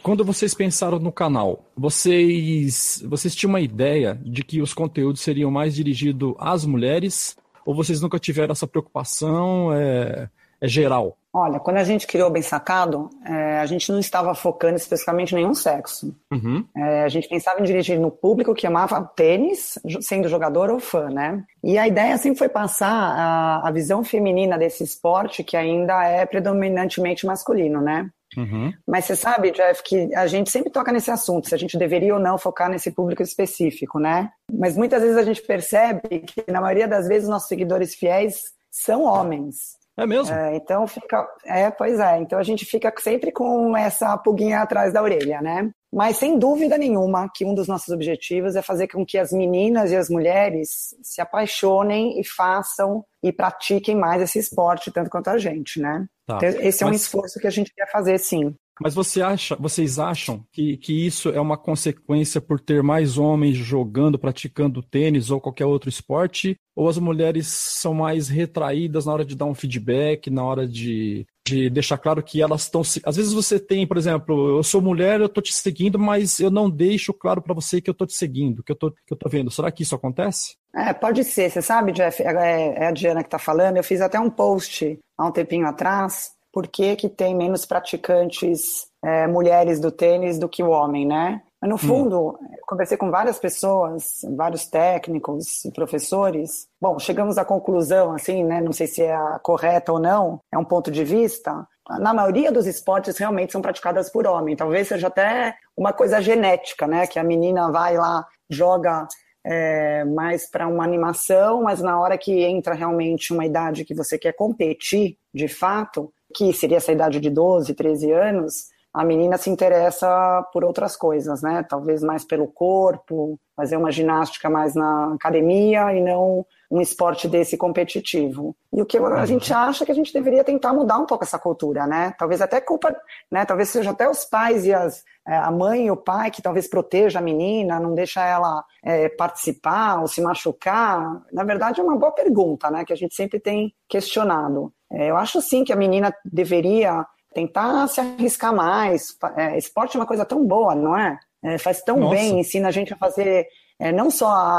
[0.02, 5.50] Quando vocês pensaram no canal, vocês, vocês tinham uma ideia de que os conteúdos seriam
[5.50, 7.36] mais dirigidos às mulheres?
[7.66, 9.72] Ou vocês nunca tiveram essa preocupação?
[9.74, 10.28] É,
[10.60, 11.16] é geral?
[11.32, 15.32] Olha, quando a gente criou o Bem Sacado, é, a gente não estava focando especificamente
[15.32, 16.16] em nenhum sexo.
[16.32, 16.64] Uhum.
[16.76, 21.08] É, a gente pensava em dirigir no público que amava tênis, sendo jogador ou fã,
[21.08, 21.44] né?
[21.62, 26.26] E a ideia sempre foi passar a, a visão feminina desse esporte que ainda é
[26.26, 28.10] predominantemente masculino, né?
[28.36, 28.72] Uhum.
[28.86, 32.14] Mas você sabe, Jeff, que a gente sempre toca nesse assunto, se a gente deveria
[32.14, 34.30] ou não focar nesse público específico, né?
[34.52, 39.02] Mas muitas vezes a gente percebe que, na maioria das vezes, nossos seguidores fiéis são
[39.02, 39.79] homens.
[39.96, 40.34] É mesmo?
[40.34, 41.26] É, então fica.
[41.44, 42.18] É, pois é.
[42.18, 45.70] Então a gente fica sempre com essa pulguinha atrás da orelha, né?
[45.92, 49.90] Mas sem dúvida nenhuma que um dos nossos objetivos é fazer com que as meninas
[49.90, 55.36] e as mulheres se apaixonem e façam e pratiquem mais esse esporte, tanto quanto a
[55.36, 56.06] gente, né?
[56.26, 56.36] Tá.
[56.36, 58.54] Então, esse é um esforço que a gente quer fazer, sim.
[58.80, 63.56] Mas você acha, vocês acham que, que isso é uma consequência por ter mais homens
[63.56, 66.56] jogando, praticando tênis ou qualquer outro esporte?
[66.74, 71.26] Ou as mulheres são mais retraídas na hora de dar um feedback, na hora de,
[71.46, 72.80] de deixar claro que elas estão.
[72.80, 76.50] Às vezes você tem, por exemplo, eu sou mulher, eu tô te seguindo, mas eu
[76.50, 79.16] não deixo claro para você que eu tô te seguindo, que eu tô, que eu
[79.16, 79.50] tô vendo.
[79.50, 80.56] Será que isso acontece?
[80.74, 81.50] É, pode ser.
[81.50, 83.76] Você sabe, Jeff, é, é a Diana que está falando.
[83.76, 86.32] Eu fiz até um post há um tempinho atrás.
[86.52, 91.42] Por que, que tem menos praticantes é, mulheres do tênis do que o homem, né?
[91.60, 96.66] Mas no fundo, eu conversei com várias pessoas, vários técnicos e professores.
[96.80, 98.62] Bom, chegamos à conclusão, assim, né?
[98.62, 101.66] Não sei se é a correta ou não, é um ponto de vista.
[101.98, 104.56] Na maioria dos esportes realmente são praticadas por homem.
[104.56, 107.06] Talvez seja até uma coisa genética, né?
[107.06, 109.06] Que a menina vai lá, joga
[109.44, 114.18] é, mais para uma animação, mas na hora que entra realmente uma idade que você
[114.18, 119.48] quer competir, de fato, que seria essa idade de 12, 13 anos, a menina se
[119.48, 121.64] interessa por outras coisas, né?
[121.68, 127.56] Talvez mais pelo corpo, fazer uma ginástica mais na academia e não um esporte desse
[127.56, 128.56] competitivo.
[128.72, 131.38] E o que a gente acha que a gente deveria tentar mudar um pouco essa
[131.38, 132.14] cultura, né?
[132.18, 132.94] Talvez até culpa,
[133.30, 133.44] né?
[133.44, 136.68] Talvez seja até os pais e as, é, a mãe e o pai que talvez
[136.68, 141.22] proteja a menina, não deixa ela é, participar ou se machucar.
[141.32, 142.84] Na verdade, é uma boa pergunta, né?
[142.84, 144.72] Que a gente sempre tem questionado.
[144.92, 149.16] É, eu acho sim que a menina deveria tentar se arriscar mais.
[149.36, 151.18] É, esporte é uma coisa tão boa, não é?
[151.42, 152.14] É, faz tão Nossa.
[152.14, 153.46] bem, ensina a gente a fazer
[153.78, 154.58] é, não só a,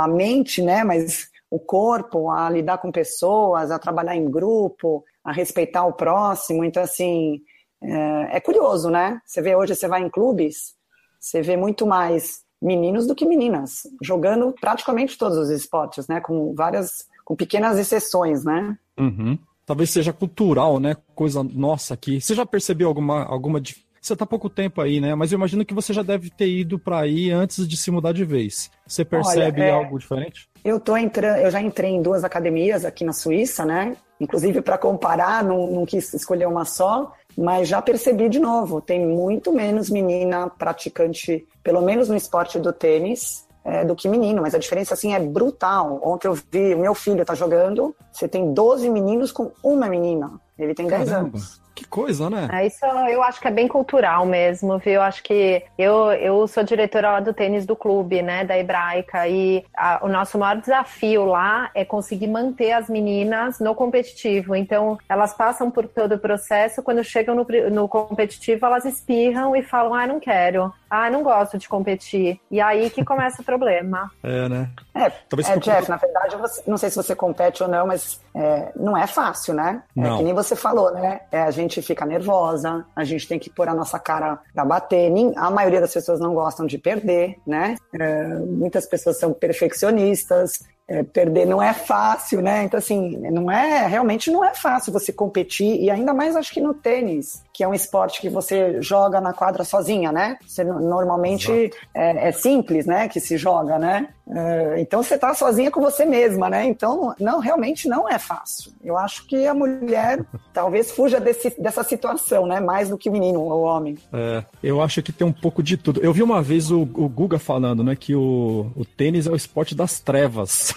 [0.00, 0.84] a- a mente, né?
[0.84, 6.64] Mas o corpo, a lidar com pessoas, a trabalhar em grupo, a respeitar o próximo.
[6.64, 7.40] Então, assim,
[7.82, 9.20] é, é curioso, né?
[9.26, 10.74] Você vê hoje, você vai em clubes,
[11.20, 16.20] você vê muito mais meninos do que meninas, jogando praticamente todos os esportes, né?
[16.20, 18.78] Com várias, com pequenas exceções, né?
[18.98, 19.38] Uhum.
[19.66, 20.96] Talvez seja cultural, né?
[21.14, 22.20] Coisa nossa aqui.
[22.20, 23.60] Você já percebeu alguma, alguma
[24.00, 25.14] Você tá há pouco tempo aí, né?
[25.14, 28.12] Mas eu imagino que você já deve ter ido para aí antes de se mudar
[28.12, 28.70] de vez.
[28.86, 30.48] Você percebe é- algo diferente?
[30.62, 33.96] Eu tô entrando, eu já entrei em duas academias aqui na Suíça, né?
[34.18, 39.04] Inclusive para comparar, não, não quis escolher uma só, mas já percebi de novo, tem
[39.06, 44.54] muito menos menina praticante, pelo menos no esporte do tênis, é, do que menino, mas
[44.54, 46.00] a diferença assim é brutal.
[46.04, 50.32] Ontem eu vi, o meu filho tá jogando, você tem 12 meninos com uma menina.
[50.58, 51.28] Ele tem 10 Caramba.
[51.28, 51.62] anos.
[51.74, 52.48] Que coisa, né?
[52.52, 54.92] É, Isso eu acho que é bem cultural mesmo, viu?
[54.92, 59.26] Eu acho que eu, eu sou diretora lá do tênis do clube, né, da Hebraica,
[59.26, 64.54] e a- o nosso maior desafio lá é conseguir manter as meninas no competitivo.
[64.54, 69.62] Então, elas passam por todo o processo, quando chegam no, no competitivo, elas espirram e
[69.64, 72.40] falam: ah, não quero, ah, não gosto de competir.
[72.50, 74.10] E aí que começa o problema.
[74.22, 74.68] É, né?
[74.94, 78.20] É, Talvez é Jeff, na verdade, você- não sei se você compete ou não, mas
[78.34, 79.82] é, não é fácil, né?
[79.94, 80.14] Não.
[80.14, 81.20] É que nem você falou, né?
[81.30, 85.10] É, a gente fica nervosa, a gente tem que pôr a nossa cara pra bater.
[85.10, 87.76] Nem- A maioria das pessoas não gostam de perder, né?
[87.98, 89.32] É, muitas pessoas são
[89.78, 90.64] perfeccionistas.
[90.86, 92.62] é, perder não é fácil, né?
[92.64, 96.60] Então, assim, não é, realmente não é fácil você competir, e ainda mais acho que
[96.60, 100.36] no tênis, que é um esporte que você joga na quadra sozinha, né?
[100.44, 103.08] Você no- normalmente é, é simples, né?
[103.08, 104.08] Que se joga, né?
[104.28, 106.66] É, então você tá sozinha com você mesma, né?
[106.66, 108.72] Então, não, realmente não é fácil.
[108.82, 112.58] Eu acho que a mulher talvez fuja desse, dessa situação, né?
[112.58, 113.96] Mais do que o menino ou o homem.
[114.12, 116.00] É, eu acho que tem um pouco de tudo.
[116.02, 119.36] Eu vi uma vez o, o Guga falando, né, que o, o tênis é o
[119.36, 120.74] esporte das trevas.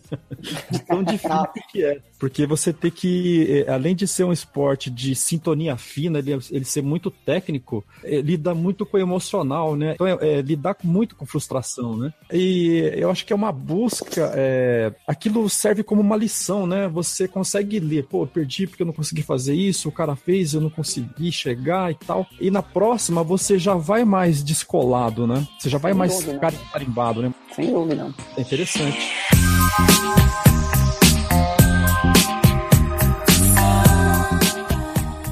[0.70, 1.98] de tão difícil que é.
[2.18, 6.64] Porque você tem que, eh, além de ser um esporte de sintonia fina, ele, ele
[6.64, 9.94] ser muito técnico, eh, lida muito com o emocional, né?
[9.94, 12.12] Então, é, é lidar muito com frustração, né?
[12.32, 16.88] E eu acho que é uma busca, é, aquilo serve como uma lição, né?
[16.88, 20.54] Você consegue ler, pô, eu perdi porque eu não consegui fazer isso, o cara fez,
[20.54, 22.26] eu não consegui chegar e tal.
[22.40, 25.46] E na próxima você já vai mais descolado, né?
[25.58, 26.52] Você já vai Sem mais dúvida.
[26.72, 27.34] carimbado, né?
[27.54, 28.14] Sem dúvida.
[28.36, 28.98] É interessante.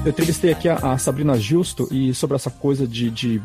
[0.05, 3.41] Eu entrevistei aqui a, a Sabrina Justo e sobre essa coisa de, de-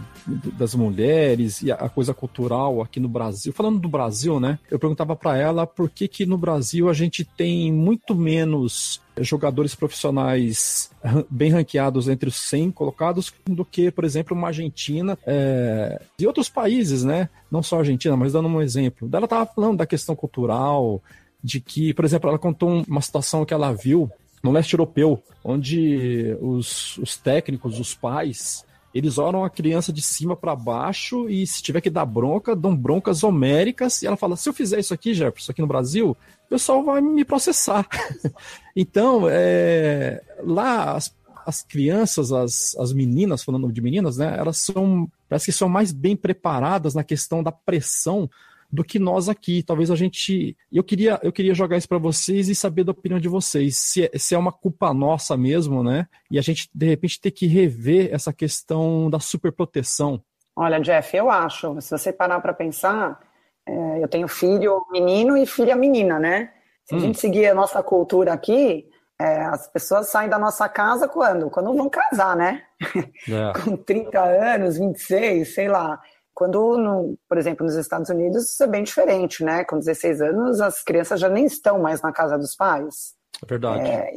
[0.58, 3.50] das mulheres e a, a coisa cultural aqui no Brasil.
[3.50, 4.58] Falando do Brasil, né?
[4.70, 9.74] Eu perguntava pra ela por que que no Brasil a gente tem muito menos jogadores
[9.74, 10.90] profissionais
[11.30, 16.50] bem ranqueados entre os 100 colocados do que, por exemplo, uma Argentina é, e outros
[16.50, 17.30] países, né?
[17.50, 19.08] Não só a Argentina, mas dando um exemplo.
[19.10, 21.02] Ela tava falando da questão cultural,
[21.42, 24.10] de que, por exemplo, ela contou um- uma situação que ela viu
[24.42, 30.34] no leste europeu, onde os, os técnicos, os pais, eles olham a criança de cima
[30.34, 34.02] para baixo e se tiver que dar bronca, dão broncas homéricas.
[34.02, 37.00] E ela fala: se eu fizer isso aqui, Jefferson, aqui no Brasil, o pessoal vai
[37.00, 37.86] me processar.
[38.74, 41.14] então, é, lá as,
[41.46, 45.92] as crianças, as, as meninas, falando de meninas, né, elas são, parece que são mais
[45.92, 48.28] bem preparadas na questão da pressão
[48.72, 49.62] do que nós aqui.
[49.62, 50.56] Talvez a gente.
[50.72, 53.76] Eu queria, eu queria jogar isso para vocês e saber da opinião de vocês.
[53.76, 56.06] Se é, se é uma culpa nossa mesmo, né?
[56.30, 60.22] E a gente, de repente, ter que rever essa questão da superproteção.
[60.54, 63.20] Olha, Jeff, eu acho, se você parar para pensar,
[63.66, 66.52] é, eu tenho filho menino e filha menina, né?
[66.84, 67.00] Se a Hum.
[67.00, 68.86] gente seguir a nossa cultura aqui,
[69.20, 71.50] é, as pessoas saem da nossa casa quando?
[71.50, 72.62] Quando vão casar, né?
[73.64, 76.00] Com 30 anos, 26, sei lá.
[76.40, 79.62] Quando, no- por exemplo, nos Estados Unidos, isso é bem diferente, né?
[79.62, 83.12] Com 16 anos, as crianças já nem estão mais na casa dos pais.
[83.42, 83.86] É verdade.
[83.86, 84.10] É,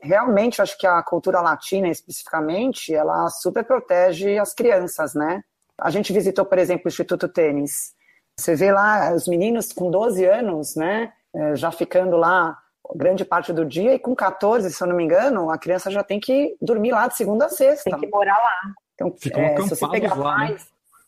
[0.00, 5.42] realmente, acho que a cultura latina, especificamente, ela super protege as crianças, né?
[5.76, 7.92] A gente visitou, por exemplo, o Instituto Tênis.
[8.38, 11.12] Você vê lá os meninos com 12 anos, né?
[11.34, 12.56] é, Já ficando lá
[12.94, 16.04] grande parte do dia, e com 14, se eu não me engano, a criança já
[16.04, 17.90] tem que dormir lá de segunda a sexta.
[17.90, 18.72] Tem que morar lá.
[18.94, 20.56] Então, Ficam é, se você pegar lá, né?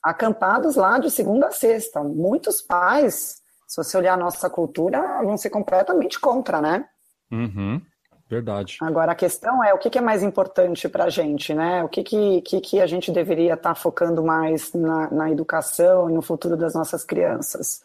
[0.07, 2.03] Acampados lá de segunda a sexta.
[2.03, 6.87] Muitos pais, se você olhar a nossa cultura, vão ser completamente contra, né?
[7.31, 7.83] Uhum.
[8.29, 8.79] Verdade.
[8.81, 11.83] Agora, a questão é o que, que é mais importante para a gente, né?
[11.83, 16.13] O que, que, que, que a gente deveria estar focando mais na, na educação e
[16.13, 17.83] no futuro das nossas crianças?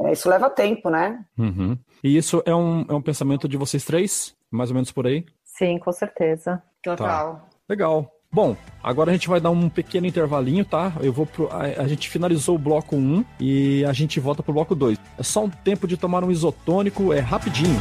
[0.00, 1.24] É, isso leva tempo, né?
[1.38, 1.78] Uhum.
[2.04, 4.34] E isso é um, é um pensamento de vocês três?
[4.50, 5.24] Mais ou menos por aí?
[5.44, 6.62] Sim, com certeza.
[6.82, 7.48] Total.
[7.68, 8.10] Legal.
[8.34, 10.94] Bom, agora a gente vai dar um pequeno intervalinho, tá?
[11.02, 14.74] Eu vou pro, a, gente finalizou o bloco 1 e a gente volta pro bloco
[14.74, 14.96] 2.
[15.18, 17.78] É só um tempo de tomar um isotônico, é rapidinho.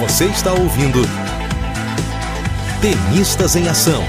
[0.00, 0.98] Você está ouvindo
[2.82, 4.02] Tenistas em Ação.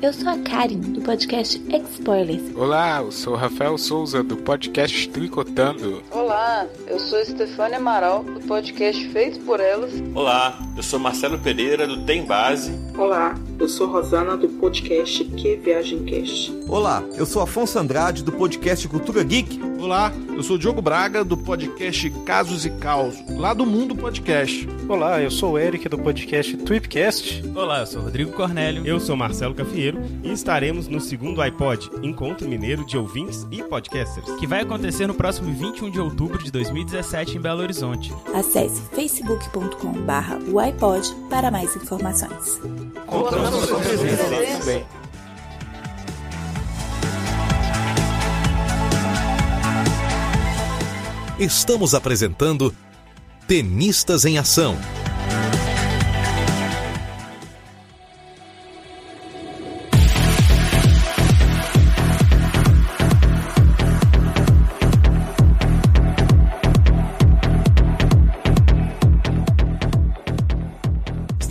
[0.00, 2.54] Eu sou a Karen, do podcast X-Spoilers.
[2.54, 6.02] Olá, eu sou o Rafael Souza do podcast Tricotando.
[6.10, 9.92] Olá, eu sou Stefania Amaral, do podcast Feito por Elas.
[10.14, 12.72] Olá, eu sou Marcelo Pereira do Tem Base.
[12.98, 16.52] Olá, eu sou Rosana do podcast Que Viagem Cast.
[16.66, 19.60] Olá, eu sou Afonso Andrade do podcast Cultura Geek.
[19.80, 24.68] Olá, eu sou Diogo Braga do podcast Casos e Caos, lá do Mundo Podcast.
[24.88, 27.44] Olá, eu sou o Eric do podcast Tweepcast.
[27.54, 28.84] Olá, eu sou Rodrigo Cornélio.
[28.84, 34.28] Eu sou Marcelo Cafieiro e estaremos no segundo iPod, Encontro Mineiro de Ouvintes e Podcasters,
[34.40, 38.12] que vai acontecer no próximo 21 de outubro de 2017 em Belo Horizonte.
[38.34, 42.60] Acesse facebook.com/barra o iPod para mais informações.
[43.06, 44.24] Contamos com a presença.
[51.38, 52.74] Estamos apresentando
[53.46, 54.76] Tenistas em Ação.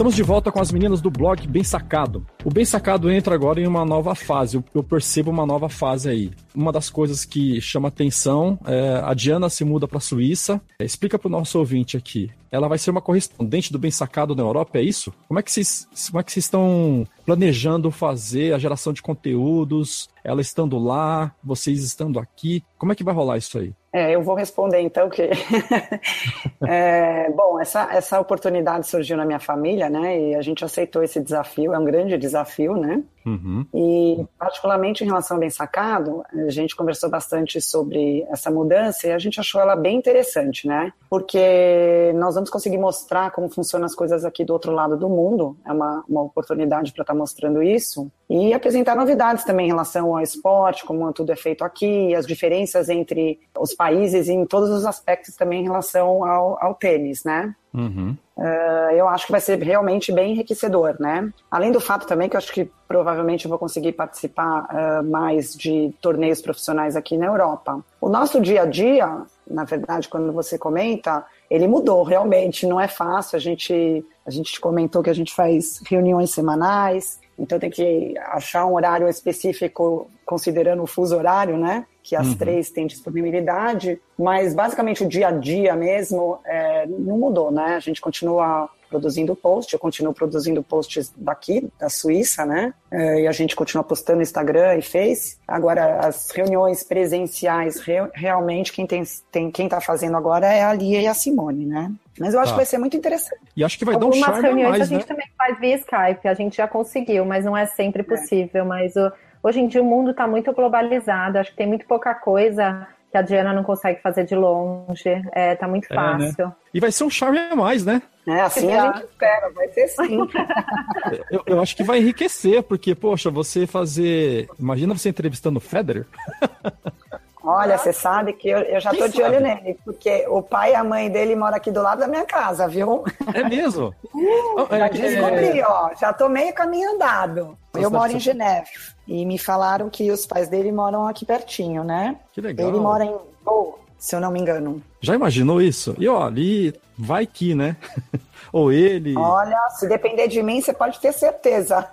[0.08, 2.26] Estamos de volta com as meninas do blog Bem Sacado.
[2.46, 4.64] O Bem Sacado entra agora em uma nova fase.
[4.74, 6.32] Eu, percebo uma nova fase aí.
[6.56, 10.62] Uma das coisas que chama atenção é a Diana se muda para a Suíça.
[10.80, 12.32] É, explica para o nosso ouvinte aqui.
[12.52, 15.14] Ela vai ser uma correspondente do Bem Sacado na Europa, é isso?
[15.28, 20.10] Como é que vocês, como é que vocês estão planejando fazer a geração de conteúdos?
[20.24, 22.64] Ela estando lá, vocês estando aqui.
[22.78, 23.74] Como é que vai rolar isso aí?
[23.98, 25.24] É, eu vou responder então que
[26.68, 30.20] é, bom, essa, essa oportunidade surgiu na minha família, né?
[30.20, 33.02] E a gente aceitou esse desafio, é um grande desafio, né?
[33.26, 33.66] Uhum.
[33.74, 39.12] E particularmente em relação ao bem sacado, a gente conversou bastante sobre essa mudança e
[39.12, 40.94] a gente achou ela bem interessante, né?
[41.10, 45.58] Porque nós vamos conseguir mostrar como funcionam as coisas aqui do outro lado do mundo.
[45.66, 50.22] É uma, uma oportunidade para estar mostrando isso e apresentar novidades também em relação ao
[50.22, 55.36] esporte, como tudo é feito aqui, as diferenças entre os países em todos os aspectos
[55.36, 57.56] também em relação ao, ao tênis, né?
[57.74, 58.16] Uhum.
[58.38, 61.32] Uh, eu acho que vai ser realmente bem enriquecedor, né?
[61.50, 65.56] Além do fato também que eu acho que provavelmente eu vou conseguir participar uh, mais
[65.56, 67.84] de torneios profissionais aqui na Europa.
[68.00, 72.88] O nosso dia a dia, na verdade, quando você comenta, ele mudou realmente, não é
[72.88, 73.36] fácil.
[73.38, 78.66] A gente, a gente comentou que a gente faz reuniões semanais, então tem que achar
[78.66, 81.86] um horário específico considerando o fuso horário, né?
[82.04, 82.38] Que as Uhum.
[82.38, 87.76] três têm disponibilidade, mas basicamente o dia a dia mesmo é, não mudou, né?
[87.76, 92.74] A gente continua produzindo post, eu continuo produzindo posts daqui, da Suíça, né?
[92.92, 95.38] É, e a gente continua postando no Instagram e Face.
[95.48, 100.74] Agora, as reuniões presenciais, re- realmente, quem tem, tem quem tá fazendo agora é a
[100.74, 101.92] Lia e a Simone, né?
[102.20, 102.54] Mas eu acho Tá.
[102.54, 103.42] que vai ser muito interessante.
[103.56, 104.98] E acho que vai dar um Algumas charme a reuniões a mais, né?
[104.98, 108.66] gente também faz via Skype, a gente já conseguiu, mas não é sempre possível.
[108.66, 109.12] Mas o-
[109.44, 113.20] hoje em dia o mundo está muito globalizado, acho que tem muito pouca coisa que
[113.20, 115.22] a Diana não consegue fazer de longe.
[115.34, 116.32] É, tá muito É, né?
[116.32, 116.54] fácil.
[116.74, 118.02] E vai ser um charme a mais, né?
[118.28, 120.20] É, assim a gente espera, vai ser sim.
[121.32, 124.48] Eu, eu acho que vai enriquecer, porque, poxa, você fazer.
[124.60, 126.06] Imagina você entrevistando o Federer.
[127.48, 130.74] Olha, você sabe que eu, eu já Quem tô de olho nele, porque o pai
[130.74, 133.06] e a mãe dele moram aqui do lado da minha casa, viu?
[133.34, 133.96] É mesmo?
[134.70, 135.92] Já é- descobri, ó.
[135.96, 137.58] Já tô meio caminho andado.
[137.74, 138.70] Eu moro em Geneve.
[139.08, 142.18] E me falaram que os pais dele moram aqui pertinho, né?
[142.34, 142.68] Que legal.
[142.68, 144.82] Ele mora em Bow, se eu não me engano.
[145.00, 145.96] Já imaginou isso?
[145.98, 147.76] E ó, ali vai que, né?
[148.54, 151.86] Ou ele, Olha, se depender de mim, você pode ter certeza.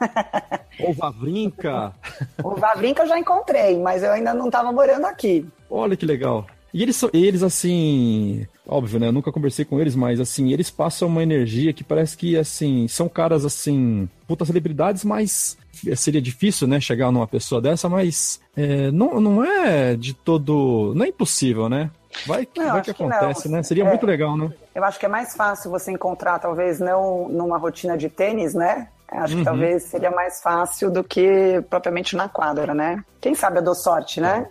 [0.79, 1.93] ou Vavrinca.
[2.43, 5.45] O Vavrinca eu já encontrei, mas eu ainda não tava morando aqui.
[5.69, 6.47] Olha que legal.
[6.73, 9.09] E eles, eles, assim, óbvio, né?
[9.09, 12.87] Eu nunca conversei com eles, mas, assim, eles passam uma energia que parece que, assim,
[12.89, 15.57] são caras, assim, puta celebridades, mas
[15.97, 16.81] seria difícil, né?
[16.81, 20.93] Chegar numa pessoa dessa, mas é, não, não é de todo.
[20.97, 21.91] Não é impossível, né?
[22.27, 23.63] Vai, que- Não, vai que acho que acontece, né?
[23.63, 23.89] Seria É.
[23.89, 24.51] muito legal, né?
[24.75, 28.89] Eu acho que é mais fácil você encontrar, talvez, não numa rotina de tênis, né?
[29.09, 29.39] Acho Uhum.
[29.41, 33.05] que talvez seria mais fácil do que propriamente na quadra, né?
[33.21, 34.49] Quem sabe eu dou sorte, né?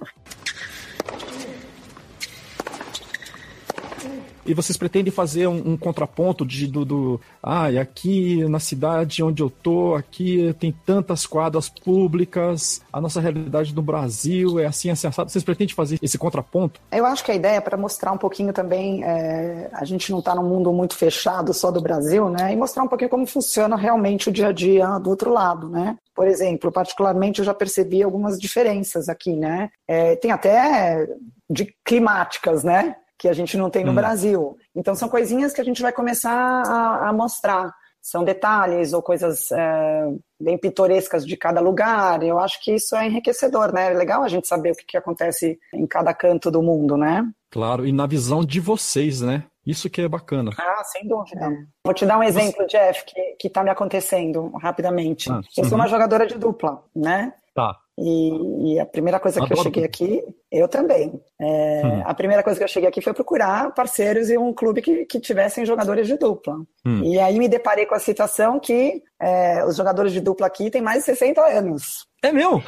[4.45, 9.41] E vocês pretendem fazer um, um contraponto de do, do ah, aqui na cidade onde
[9.41, 15.09] eu tô, aqui tem tantas quadras públicas, a nossa realidade do Brasil é assim, assim.
[15.09, 16.79] Vocês pretendem fazer esse contraponto?
[16.91, 20.19] Eu acho que a ideia é para mostrar um pouquinho também, é, a gente não
[20.19, 22.53] está num mundo muito fechado só do Brasil, né?
[22.53, 25.97] E mostrar um pouquinho como funciona realmente o dia a dia do outro lado, né?
[26.15, 29.69] Por exemplo, particularmente eu já percebi algumas diferenças aqui, né?
[29.87, 31.07] É, tem até
[31.49, 32.95] de climáticas, né?
[33.23, 33.95] Que a gente não tem no Hum.
[33.95, 34.57] Brasil.
[34.75, 37.73] Então são coisinhas que a gente vai começar a, a mostrar.
[38.01, 40.07] São detalhes ou coisas é,
[40.37, 42.21] bem pitorescas de cada lugar.
[42.21, 43.93] Eu acho que isso é enriquecedor, né?
[43.93, 47.25] É legal a gente saber o que, que acontece em cada canto do mundo, né?
[47.49, 49.45] Claro, e na visão de vocês, né?
[49.65, 50.51] Isso que é bacana.
[50.59, 51.49] Ah, sem dúvida.
[51.85, 55.31] Vou te dar um exemplo, Jeff, que, que tá me acontecendo rapidamente.
[55.31, 55.79] Ah, eu sou uhum.
[55.79, 57.31] uma jogadora de dupla, né?
[57.55, 57.73] Tá.
[57.97, 61.21] E, e a primeira coisa que eu Adoro cheguei aqui, eu também.
[61.39, 62.01] É, Hum.
[62.05, 65.19] A primeira coisa que eu cheguei aqui foi procurar parceiros e um clube que, que
[65.19, 66.55] tivessem jogadores de dupla.
[66.85, 67.03] Hum.
[67.03, 70.81] E aí me deparei com a situação que é, os jogadores de dupla aqui têm
[70.81, 72.07] mais de 60 anos.
[72.23, 72.63] É meu?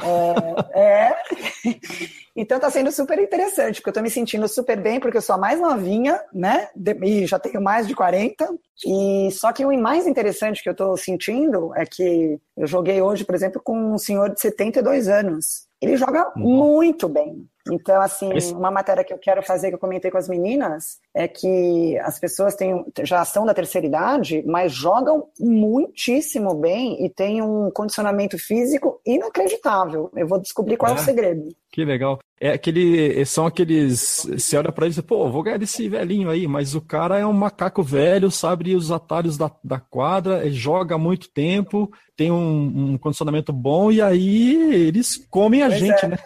[0.74, 1.16] É, é.
[2.38, 5.36] Então tá sendo super interessante, porque eu tô me sentindo super bem, porque eu sou
[5.36, 6.68] a mais novinha, né?
[7.02, 8.46] E já tenho mais de 40.
[8.84, 13.24] E só que o mais interessante que eu tô sentindo é que eu joguei hoje,
[13.24, 15.66] por exemplo, com um senhor de 72 anos.
[15.80, 17.48] Ele joga muito bem.
[17.70, 21.26] Então, assim, uma matéria que eu quero fazer, que eu comentei com as meninas, é
[21.26, 27.42] que as pessoas têm, já são da terceira idade, mas jogam muitíssimo bem e têm
[27.42, 30.10] um condicionamento físico inacreditável.
[30.14, 31.00] Eu vou descobrir qual é, É?
[31.00, 31.48] o segredo.
[31.70, 32.18] Que legal.
[32.38, 34.26] É aquele, são aqueles.
[34.30, 37.18] Você olha pra ele e diz, pô, vou ganhar desse velhinho aí, mas o cara
[37.18, 42.30] é um macaco velho, sabe os atalhos da, da quadra, joga há muito tempo, tem
[42.30, 46.08] um, um condicionamento bom, e aí eles comem a Pois gente, é.
[46.08, 46.18] né?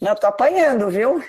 [0.00, 1.22] Eu tô apanhando, viu?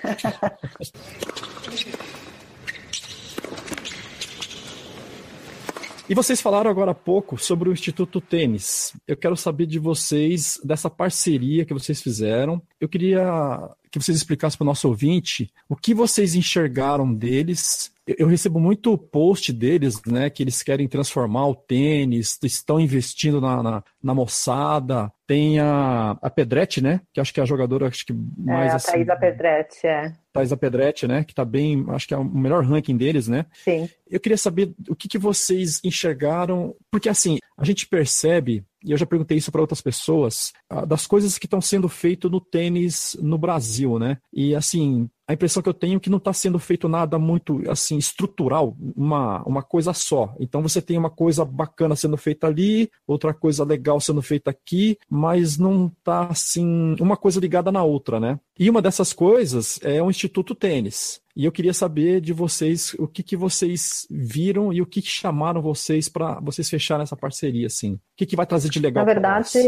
[6.08, 8.92] E vocês falaram agora há pouco sobre o Instituto Tênis.
[9.08, 12.62] Eu quero saber de vocês, dessa parceria que vocês fizeram.
[12.80, 17.90] Eu queria que vocês explicassem para o nosso ouvinte o que vocês enxergaram deles.
[18.06, 23.62] Eu recebo muito post deles, né, que eles querem transformar o tênis, estão investindo na,
[23.62, 25.12] na, na moçada.
[25.26, 28.72] Tem a, a Pedretti, né, que acho que é a jogadora acho que mais é,
[28.72, 30.12] a assim, Thaisa Pedretti, é.
[30.32, 31.24] Thaisa Pedretti, né?
[31.24, 33.46] Que tá bem, acho que é o melhor ranking deles, né?
[33.54, 33.88] Sim.
[34.08, 38.96] Eu queria saber o que, que vocês enxergaram, porque assim, a gente percebe e eu
[38.96, 43.16] já perguntei isso para outras pessoas, ah, das coisas que estão sendo feitas no tênis
[43.20, 44.18] no Brasil, né?
[44.32, 47.68] E assim, a impressão que eu tenho é que não está sendo feito nada muito
[47.68, 50.32] assim estrutural, uma, uma coisa só.
[50.38, 54.96] Então você tem uma coisa bacana sendo feita ali, outra coisa legal sendo feita aqui,
[55.10, 58.38] mas não está assim uma coisa ligada na outra, né?
[58.56, 61.20] E uma dessas coisas é o Instituto Tênis.
[61.36, 65.08] E eu queria saber de vocês o que, que vocês viram e o que, que
[65.08, 67.92] chamaram vocês para vocês fecharem essa parceria, assim.
[67.92, 69.04] O que, que vai trazer de legal?
[69.04, 69.58] Na verdade,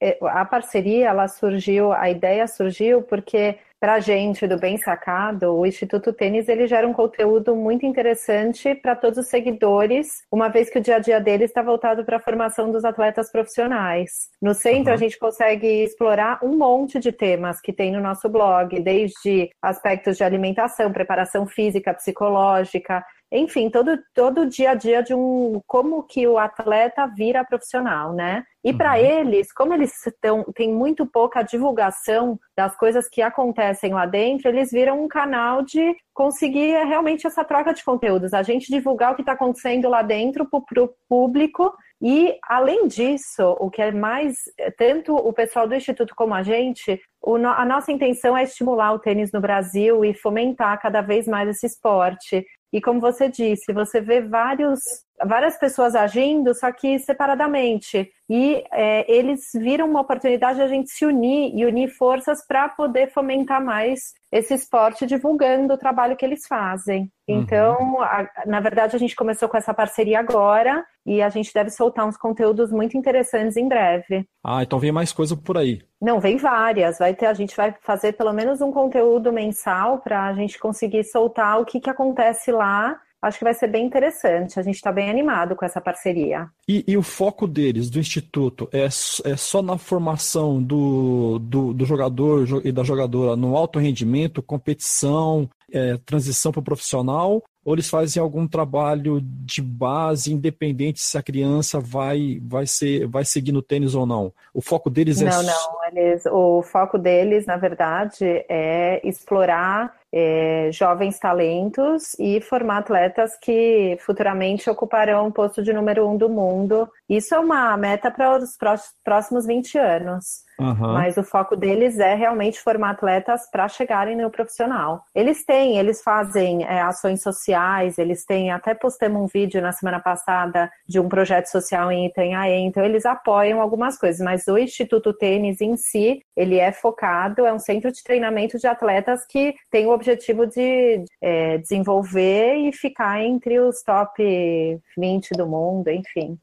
[0.00, 5.54] é, a parceria, ela surgiu, a ideia surgiu porque para a gente do Bem Sacado,
[5.54, 10.68] o Instituto Tênis ele gera um conteúdo muito interessante para todos os seguidores, uma vez
[10.68, 14.30] que o dia a dia deles está voltado para a formação dos atletas profissionais.
[14.42, 14.94] No centro, Uhum.
[14.94, 20.16] a gente consegue explorar um monte de temas que tem no nosso blog, desde aspectos
[20.16, 26.02] de alimentação, preparação física, psicológica, enfim, todo, todo o dia a dia de um como
[26.02, 28.42] que o atleta vira profissional, né?
[28.64, 34.04] E para eles, como eles tão, têm muito pouca divulgação das coisas que acontecem lá
[34.04, 39.12] dentro, eles viram um canal de conseguir realmente essa troca de conteúdos, a gente divulgar
[39.12, 41.72] o que está acontecendo lá dentro para o público.
[42.00, 44.36] E, além disso, o que é mais,
[44.76, 48.98] tanto o pessoal do Instituto como a gente, o a nossa intenção é estimular o
[48.98, 52.44] tênis no Brasil e fomentar cada vez mais esse esporte.
[52.72, 54.80] E como você disse, você vê vários,
[55.24, 58.10] várias pessoas agindo, só que separadamente.
[58.30, 62.68] E é, eles viram uma oportunidade de a gente se unir e unir forças para
[62.68, 67.10] poder fomentar mais esse esporte, divulgando o trabalho que eles fazem.
[67.26, 71.70] Então, a- na verdade, a gente começou com essa parceria agora e a gente deve
[71.70, 74.26] soltar uns conteúdos muito interessantes em breve.
[74.44, 75.80] Ah, então vem mais coisa por aí.
[76.00, 76.98] Não, vem várias.
[76.98, 81.04] Vai ter, a gente vai fazer pelo menos um conteúdo mensal para a gente conseguir
[81.04, 82.98] soltar o que, que acontece lá.
[83.20, 84.60] Acho que vai ser bem interessante.
[84.60, 86.48] A gente está bem animado com essa parceria.
[86.68, 91.84] E, e o foco deles, do Instituto, é, é só na formação do, do, do
[91.84, 97.42] jogador jo- e da jogadora no alto rendimento, competição, é, transição para o profissional?
[97.64, 103.24] Ou eles fazem algum trabalho de base, independente se a criança vai, vai, ser, vai
[103.24, 104.32] seguir no tênis ou não?
[104.54, 105.78] O foco deles é Não, não.
[105.92, 113.96] Eles, o foco deles, na verdade, é explorar é, jovens talentos e formar atletas que
[114.00, 116.88] futuramente ocuparão o posto de número um do mundo.
[117.08, 120.48] Isso é uma meta para os pró- próximos 20 anos.
[120.60, 120.94] Aham.
[120.94, 125.04] Mas o foco deles é realmente formar atletas para chegarem no profissional.
[125.14, 130.00] Eles têm, eles fazem é, ações sociais, eles têm, até postamos um vídeo na semana
[130.00, 135.12] passada de um projeto social em Itanhaém, então eles apoiam algumas coisas, mas o Instituto
[135.12, 139.86] Tênis em si, ele é focado, é um centro de treinamento de atletas que tem
[139.86, 146.38] o objetivo de é, desenvolver e ficar entre os top 20 do mundo, enfim.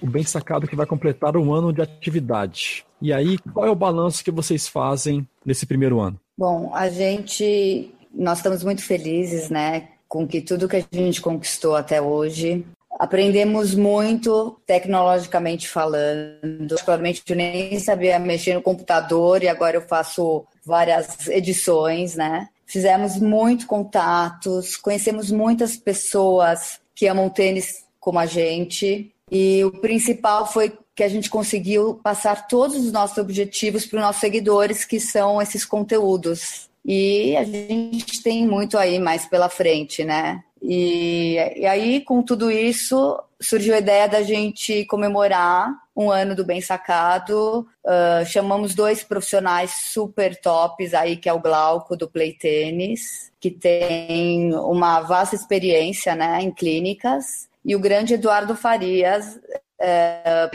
[0.00, 2.84] o Bem Sacado que vai completar um ano de atividade.
[3.00, 6.18] E aí, qual é o balanço que vocês fazem nesse primeiro ano?
[6.36, 11.76] Bom, a gente, nós estamos muito felizes, né, com que tudo que a gente conquistou
[11.76, 12.64] até hoje.
[12.90, 16.68] Aprendemos muito tecnologicamente falando.
[16.68, 22.48] Particularmente, eu nem sabia mexer no computador e agora eu faço várias edições, né?
[22.66, 29.12] Fizemos muito contatos, conhecemos muitas pessoas que amam tênis como a gente.
[29.30, 34.02] E o principal foi que a gente conseguiu passar todos os nossos objetivos para os
[34.02, 36.68] nossos seguidores, que são esses conteúdos.
[36.84, 40.42] E a gente tem muito aí mais pela frente, né?
[40.60, 46.44] E, e aí, com tudo isso, surgiu a ideia da gente comemorar um ano do
[46.44, 47.66] Bem Sacado.
[47.84, 53.50] Uh, chamamos dois profissionais super tops aí, que é o Glauco do Play Tênis, que
[53.50, 59.38] tem uma vasta experiência né, em clínicas, e o grande Eduardo Farias,
[59.80, 60.50] é,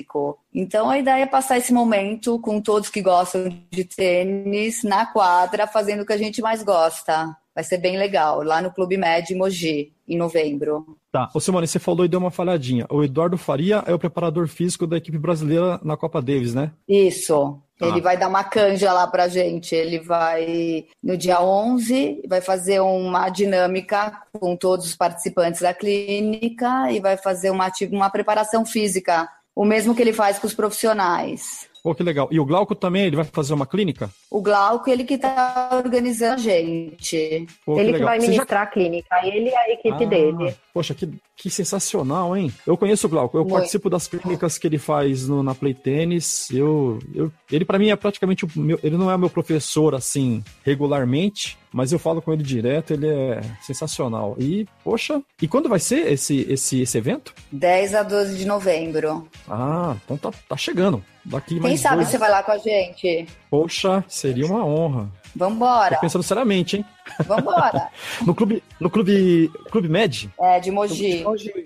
[0.54, 5.66] então a ideia é passar esse momento com todos que gostam de tênis na quadra,
[5.66, 7.36] fazendo o que a gente mais gosta.
[7.56, 10.98] Vai ser bem legal, lá no Clube Med Mogi, em novembro.
[11.12, 11.30] Tá.
[11.34, 12.86] Ô Simone, você falou e deu uma falhadinha.
[12.90, 16.72] O Eduardo Faria é o preparador físico da equipe brasileira na Copa Davis, né?
[16.88, 17.60] Isso.
[17.82, 17.88] Ah.
[17.88, 19.76] Ele vai dar uma canja lá pra gente.
[19.76, 26.92] Ele vai, no dia 11, vai fazer uma dinâmica com todos os participantes da clínica
[26.92, 31.72] e vai fazer uma, uma preparação física, o mesmo que ele faz com os profissionais.
[31.84, 32.30] Pô, que legal.
[32.32, 34.10] E o Glauco também, ele vai fazer uma clínica?
[34.32, 37.46] O Glauco, ele que tá organizando a gente.
[37.66, 38.08] Pô, ele que legal.
[38.08, 40.56] vai Você já- ministrar a clínica, ele e a equipe Ah, dele.
[40.74, 42.54] Poxa, que, que sensacional, hein?
[42.66, 43.54] Eu conheço o Glauco, eu Muito.
[43.54, 46.50] participo das clínicas que ele faz no- na Play Tênis.
[46.52, 48.80] Eu, eu, ele, para mim, é praticamente o meu.
[48.82, 53.42] Ele não é meu professor, assim, regularmente, mas eu falo com ele direto, ele é
[53.62, 54.36] sensacional.
[54.40, 57.34] E, poxa, e quando vai ser esse, esse, esse evento?
[57.52, 59.28] 10 a 12 de novembro.
[59.50, 61.04] Ah, então tá, tá chegando.
[61.26, 62.10] Daqui Quem mais sabe dois.
[62.10, 63.28] você vai lá com a gente?
[63.50, 65.10] Poxa, seria uma honra.
[65.36, 65.96] Vambora.
[65.96, 66.86] Tô pensando seriamente, hein?
[67.26, 67.90] Vambora.
[68.26, 71.24] No clube, no clube, clube Med É, de Mogi,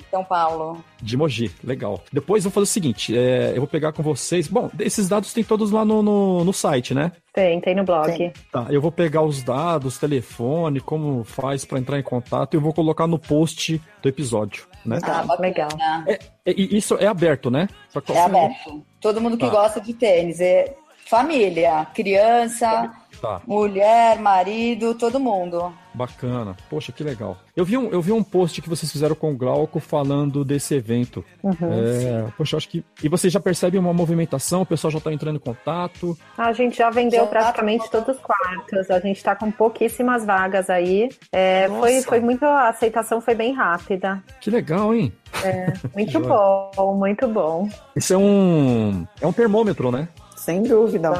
[0.09, 0.83] São Paulo.
[1.01, 2.01] de Mogi, legal.
[2.11, 4.47] Depois eu vou fazer o seguinte, é, eu vou pegar com vocês.
[4.47, 7.11] Bom, esses dados tem todos lá no, no, no site, né?
[7.33, 8.31] Tem, tem no blog.
[8.51, 12.61] Tá, eu vou pegar os dados, telefone, como faz pra entrar em contato, e eu
[12.61, 14.99] vou colocar no post do episódio, né?
[15.03, 15.69] Ah, legal.
[16.07, 17.67] É, e isso é aberto, né?
[17.89, 18.83] Só que- É aberto.
[18.99, 19.51] Todo mundo que Tá.
[19.51, 20.39] gosta de tênis.
[20.39, 20.75] É
[21.09, 22.91] família, criança,
[23.21, 23.41] Tá.
[23.47, 25.73] mulher, marido, todo mundo.
[25.93, 26.55] Bacana.
[26.69, 27.37] Poxa, que legal.
[27.55, 30.75] Eu vi um, eu vi um post que vocês fizeram com o Glauco falando desse
[30.75, 31.25] evento.
[31.41, 31.55] Uhum.
[31.61, 32.85] É, poxa, acho que.
[33.03, 36.15] E vocês já percebem uma movimentação, o pessoal já tá entrando em contato.
[36.37, 38.91] A gente já vendeu Já tá praticamente todos os quartos.
[38.91, 41.09] A gente tá com pouquíssimas vagas aí.
[41.31, 42.45] É, foi, foi muito.
[42.45, 44.23] A aceitação foi bem rápida.
[44.39, 45.11] Que legal, hein?
[45.43, 47.67] É, muito bom, muito bom.
[47.95, 49.07] Isso é um.
[49.19, 50.07] É um termômetro, né?
[50.47, 51.11] Sem dúvida.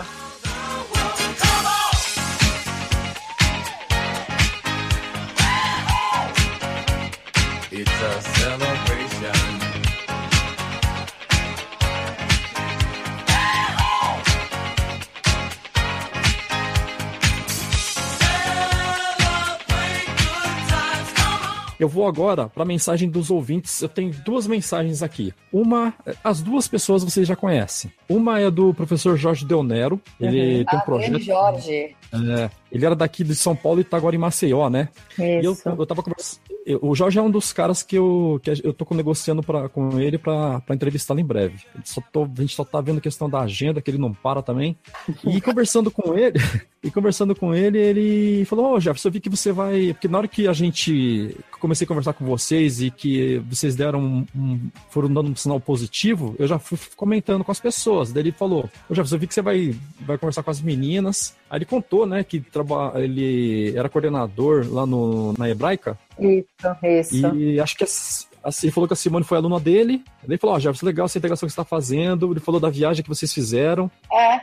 [21.80, 23.82] Eu vou agora para a mensagem dos ouvintes.
[23.82, 25.34] Eu tenho duas mensagens aqui.
[25.52, 27.92] Uma, as duas pessoas vocês já conhecem.
[28.10, 30.02] Uma é do professor Jorge Del Nero.
[30.20, 31.20] Ele tem um ah, projeto.
[31.20, 31.96] Jorge.
[32.14, 34.90] É, ele era daqui de São Paulo e tá agora em Maceió, né?
[35.20, 36.42] E eu, eu tava conversando.
[36.82, 40.18] O Jorge é um dos caras que eu, que eu tô negociando pra, com ele
[40.18, 41.64] pra entrevistá-lo em breve.
[42.12, 44.78] Tô, a gente só tá vendo questão da agenda, que ele não para também.
[45.26, 46.38] E conversando com ele,
[46.88, 49.94] e conversando com ele, ele falou: Ô, Jefferson, eu vi que você vai.
[49.94, 51.36] Porque na hora que a gente.
[51.60, 54.60] comecei a conversar com vocês e que vocês deram um, um-
[54.90, 58.12] foram dando um sinal positivo, eu já fui comentando com as pessoas.
[58.14, 61.36] Daí ele falou: Ô, Jefferson, eu vi que você vai, vai conversar com as meninas.
[61.50, 65.98] Aí ele contou, né, que traba, ele era coordenador lá no, na Hebraica.
[66.20, 66.48] Isso,
[66.84, 67.36] isso.
[67.36, 70.04] E acho que assim, ele falou que a Simone foi aluna dele.
[70.28, 72.32] Ele falou: Ó, Jefferson, legal essa integração que você está fazendo.
[72.32, 73.90] Ele falou da viagem que vocês fizeram.
[74.14, 74.40] É,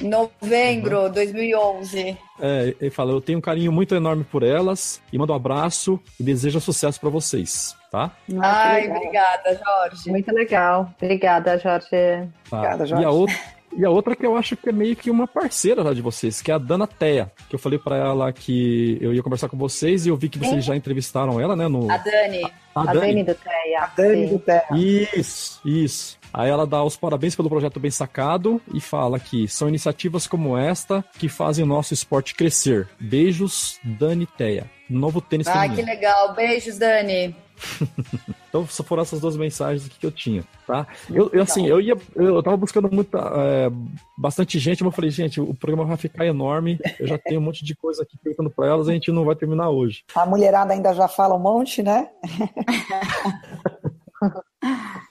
[0.00, 2.16] novembro de 2011.
[2.40, 6.00] É, ele fala: Eu tenho um carinho muito enorme por elas e mando um abraço
[6.18, 8.10] e desejo sucesso para vocês, tá?
[8.40, 10.10] Ai, obrigada, Jorge.
[10.10, 10.92] Muito legal.
[11.00, 12.28] Obrigada, Jorge.
[12.48, 12.78] Tá.
[13.00, 13.36] E a outra.
[13.76, 16.40] E a outra que eu acho que é meio que uma parceira lá de vocês,
[16.40, 19.58] que é a Dana Teia, que eu falei pra ela que eu ia conversar com
[19.58, 21.68] vocês e eu vi que vocês já entrevistaram ela, né?
[21.68, 21.90] No...
[21.90, 22.42] A Dani.
[22.74, 23.00] A A Dani.
[23.00, 23.80] Dani do Teia.
[23.80, 24.32] A Dani sim.
[24.32, 24.78] do Terra.
[24.78, 26.17] Isso, isso.
[26.38, 30.56] Aí ela dá os parabéns pelo projeto bem sacado e fala que são iniciativas como
[30.56, 32.88] esta que fazem o nosso esporte crescer.
[33.00, 34.70] Beijos, Dani Teia.
[34.88, 35.88] Novo tênis Ai, feminino.
[35.88, 36.34] que legal.
[36.36, 37.34] Beijos, Dani.
[38.48, 40.86] Então, só foram essas duas mensagens aqui que eu tinha, tá?
[41.10, 43.70] Eu, eu, assim, eu ia, eu tava buscando muita, é,
[44.16, 47.44] bastante gente, mas eu falei, gente, o programa vai ficar enorme, eu já tenho um
[47.44, 50.02] monte de coisa aqui perguntando pra elas, a gente não vai terminar hoje.
[50.14, 52.08] A mulherada ainda já fala um monte, né?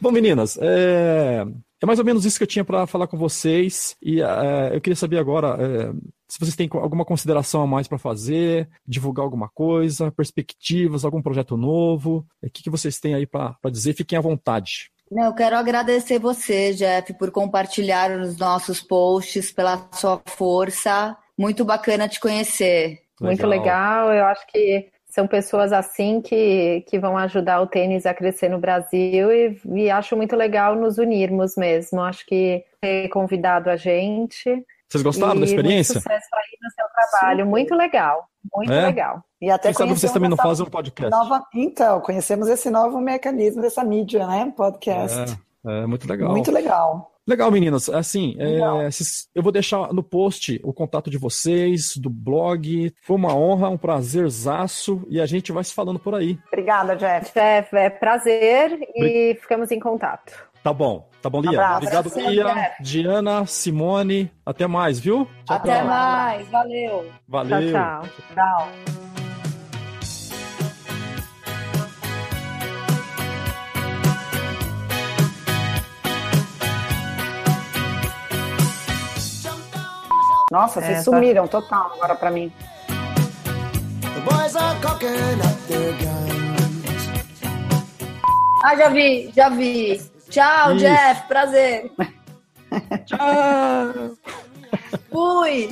[0.00, 1.44] Bom, meninas, é,
[1.82, 4.80] é mais ou menos isso que eu tinha pra falar com vocês, e é, eu
[4.80, 5.92] queria saber agora é,
[6.28, 11.56] se vocês têm alguma consideração a mais pra fazer, divulgar alguma coisa, perspectivas, algum projeto
[11.56, 14.90] novo, o que, que vocês têm aí pra dizer, fiquem à vontade.
[15.10, 21.16] Não, eu quero agradecer você, Jeff, por compartilhar os nossos posts, pela sua força.
[21.38, 23.02] Muito bacana te conhecer.
[23.20, 24.12] Muito legal.
[24.12, 28.58] Eu acho que são pessoas assim que, que vão ajudar o tênis a crescer no
[28.58, 32.02] Brasil e, e acho muito legal nos unirmos mesmo.
[32.02, 34.62] Acho que ter convidado a gente.
[34.86, 35.94] Vocês gostaram e da experiência?
[35.94, 37.38] Muito sucesso aí no seu trabalho.
[37.38, 37.50] Super.
[37.50, 38.28] Muito legal.
[38.54, 38.84] Muito É?
[38.84, 39.24] legal.
[39.40, 41.10] E até Quem sabe vocês também não fazem um podcast.
[41.10, 41.42] Nova...
[41.54, 44.52] Então, conhecemos esse novo mecanismo dessa mídia, né?
[44.54, 45.34] Podcast.
[45.66, 46.30] É, é muito legal.
[46.30, 47.10] Muito legal.
[47.26, 47.88] Legal, meninas.
[47.88, 48.82] Assim, é, Legal.
[48.86, 52.92] esses- eu vou deixar no post o contato de vocês, do blog.
[53.02, 56.38] Foi uma honra, um prazerzaço e a gente vai se falando por aí.
[56.48, 57.32] Obrigada, Jeff.
[57.34, 60.32] Jeff, é prazer e ficamos em contato.
[60.62, 61.50] Tá bom, tá bom, Lia.
[61.52, 61.76] Abraço.
[61.76, 62.82] Obrigado, Abração, Lia, Jeff.
[62.82, 64.30] Diana, Simone.
[64.44, 65.26] Até mais, viu?
[65.44, 65.86] Tchau, Até tchau.
[65.86, 66.48] mais.
[66.48, 67.06] Valeu.
[67.28, 67.72] Valeu.
[67.72, 68.10] Tchau, tchau.
[68.34, 68.95] Tchau.
[80.56, 82.50] Nossa, É, vocês tá- sumiram total agora pra mim.
[82.86, 87.10] The boys are cocking up their guns.
[88.64, 90.00] Ah, já vi, já vi.
[90.30, 90.78] Tchau, Isso.
[90.78, 91.90] Jeff, prazer.
[93.04, 94.16] Tchau.
[95.12, 95.68] Fui.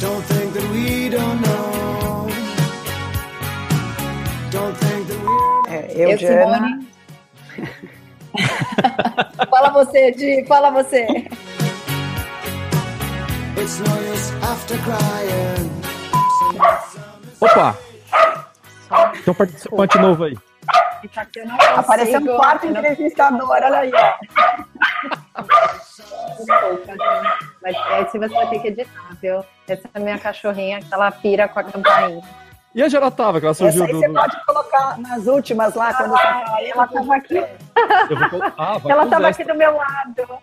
[0.00, 2.26] Don't think that we don't know.
[4.50, 5.68] Don't think that we're.
[5.68, 6.56] É, eu, Eu, Diana.
[6.56, 6.88] Simone.
[9.50, 11.06] fala você, Di, fala você.
[17.40, 17.76] Opa!
[19.24, 20.38] Tem um participante novo aí.
[21.76, 24.14] Apareceu um quarto entrevistador, olha aí, ó.
[26.36, 27.48] Desculpa, gente.
[27.62, 29.44] Mas esse você vai ter que editar, viu?
[29.68, 32.22] Essa é a minha cachorrinha que ela pira com a campainha.
[32.74, 33.98] E a Geratava, que ela Essa surgiu aí do.
[33.98, 37.36] você pode colocar nas últimas lá, quando você Ah, ela tava aqui.
[37.38, 40.38] Eu vou Ah, Ela tava aqui do meu lado.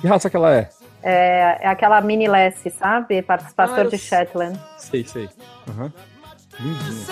[0.00, 0.68] Que raça que ela é?
[1.06, 3.20] É, é aquela mini Lessie, sabe?
[3.20, 3.98] Participação Ah, de.
[3.98, 4.58] Shetland.
[4.78, 5.28] Sei, sei.
[5.68, 5.92] Aham.
[6.58, 7.06] Lindinha.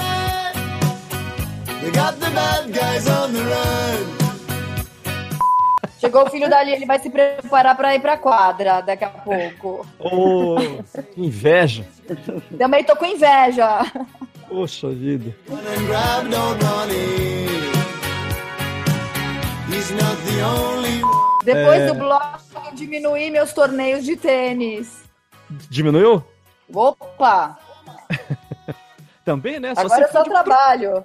[1.82, 4.22] We got the bad guys on the run.
[6.00, 9.86] Chegou o filho dali, ele vai se preparar pra ir pra quadra daqui a pouco.
[10.00, 10.56] Ô,
[11.14, 11.84] que inveja.
[12.58, 13.68] Também tô com inveja.
[14.48, 15.34] Poxa vida.
[15.48, 17.72] Run and grab old Ronnie.
[19.70, 21.44] He's not the only one.
[21.44, 21.86] Depois É.
[21.86, 22.38] do blog,
[22.96, 25.04] eu diminuí meus torneios de tênis.
[25.70, 26.22] Diminuiu?
[26.72, 27.58] Opa!
[29.24, 29.72] Também, né?
[29.76, 31.04] Agora eu só trabalho.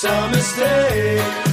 [0.05, 1.48] A mistake.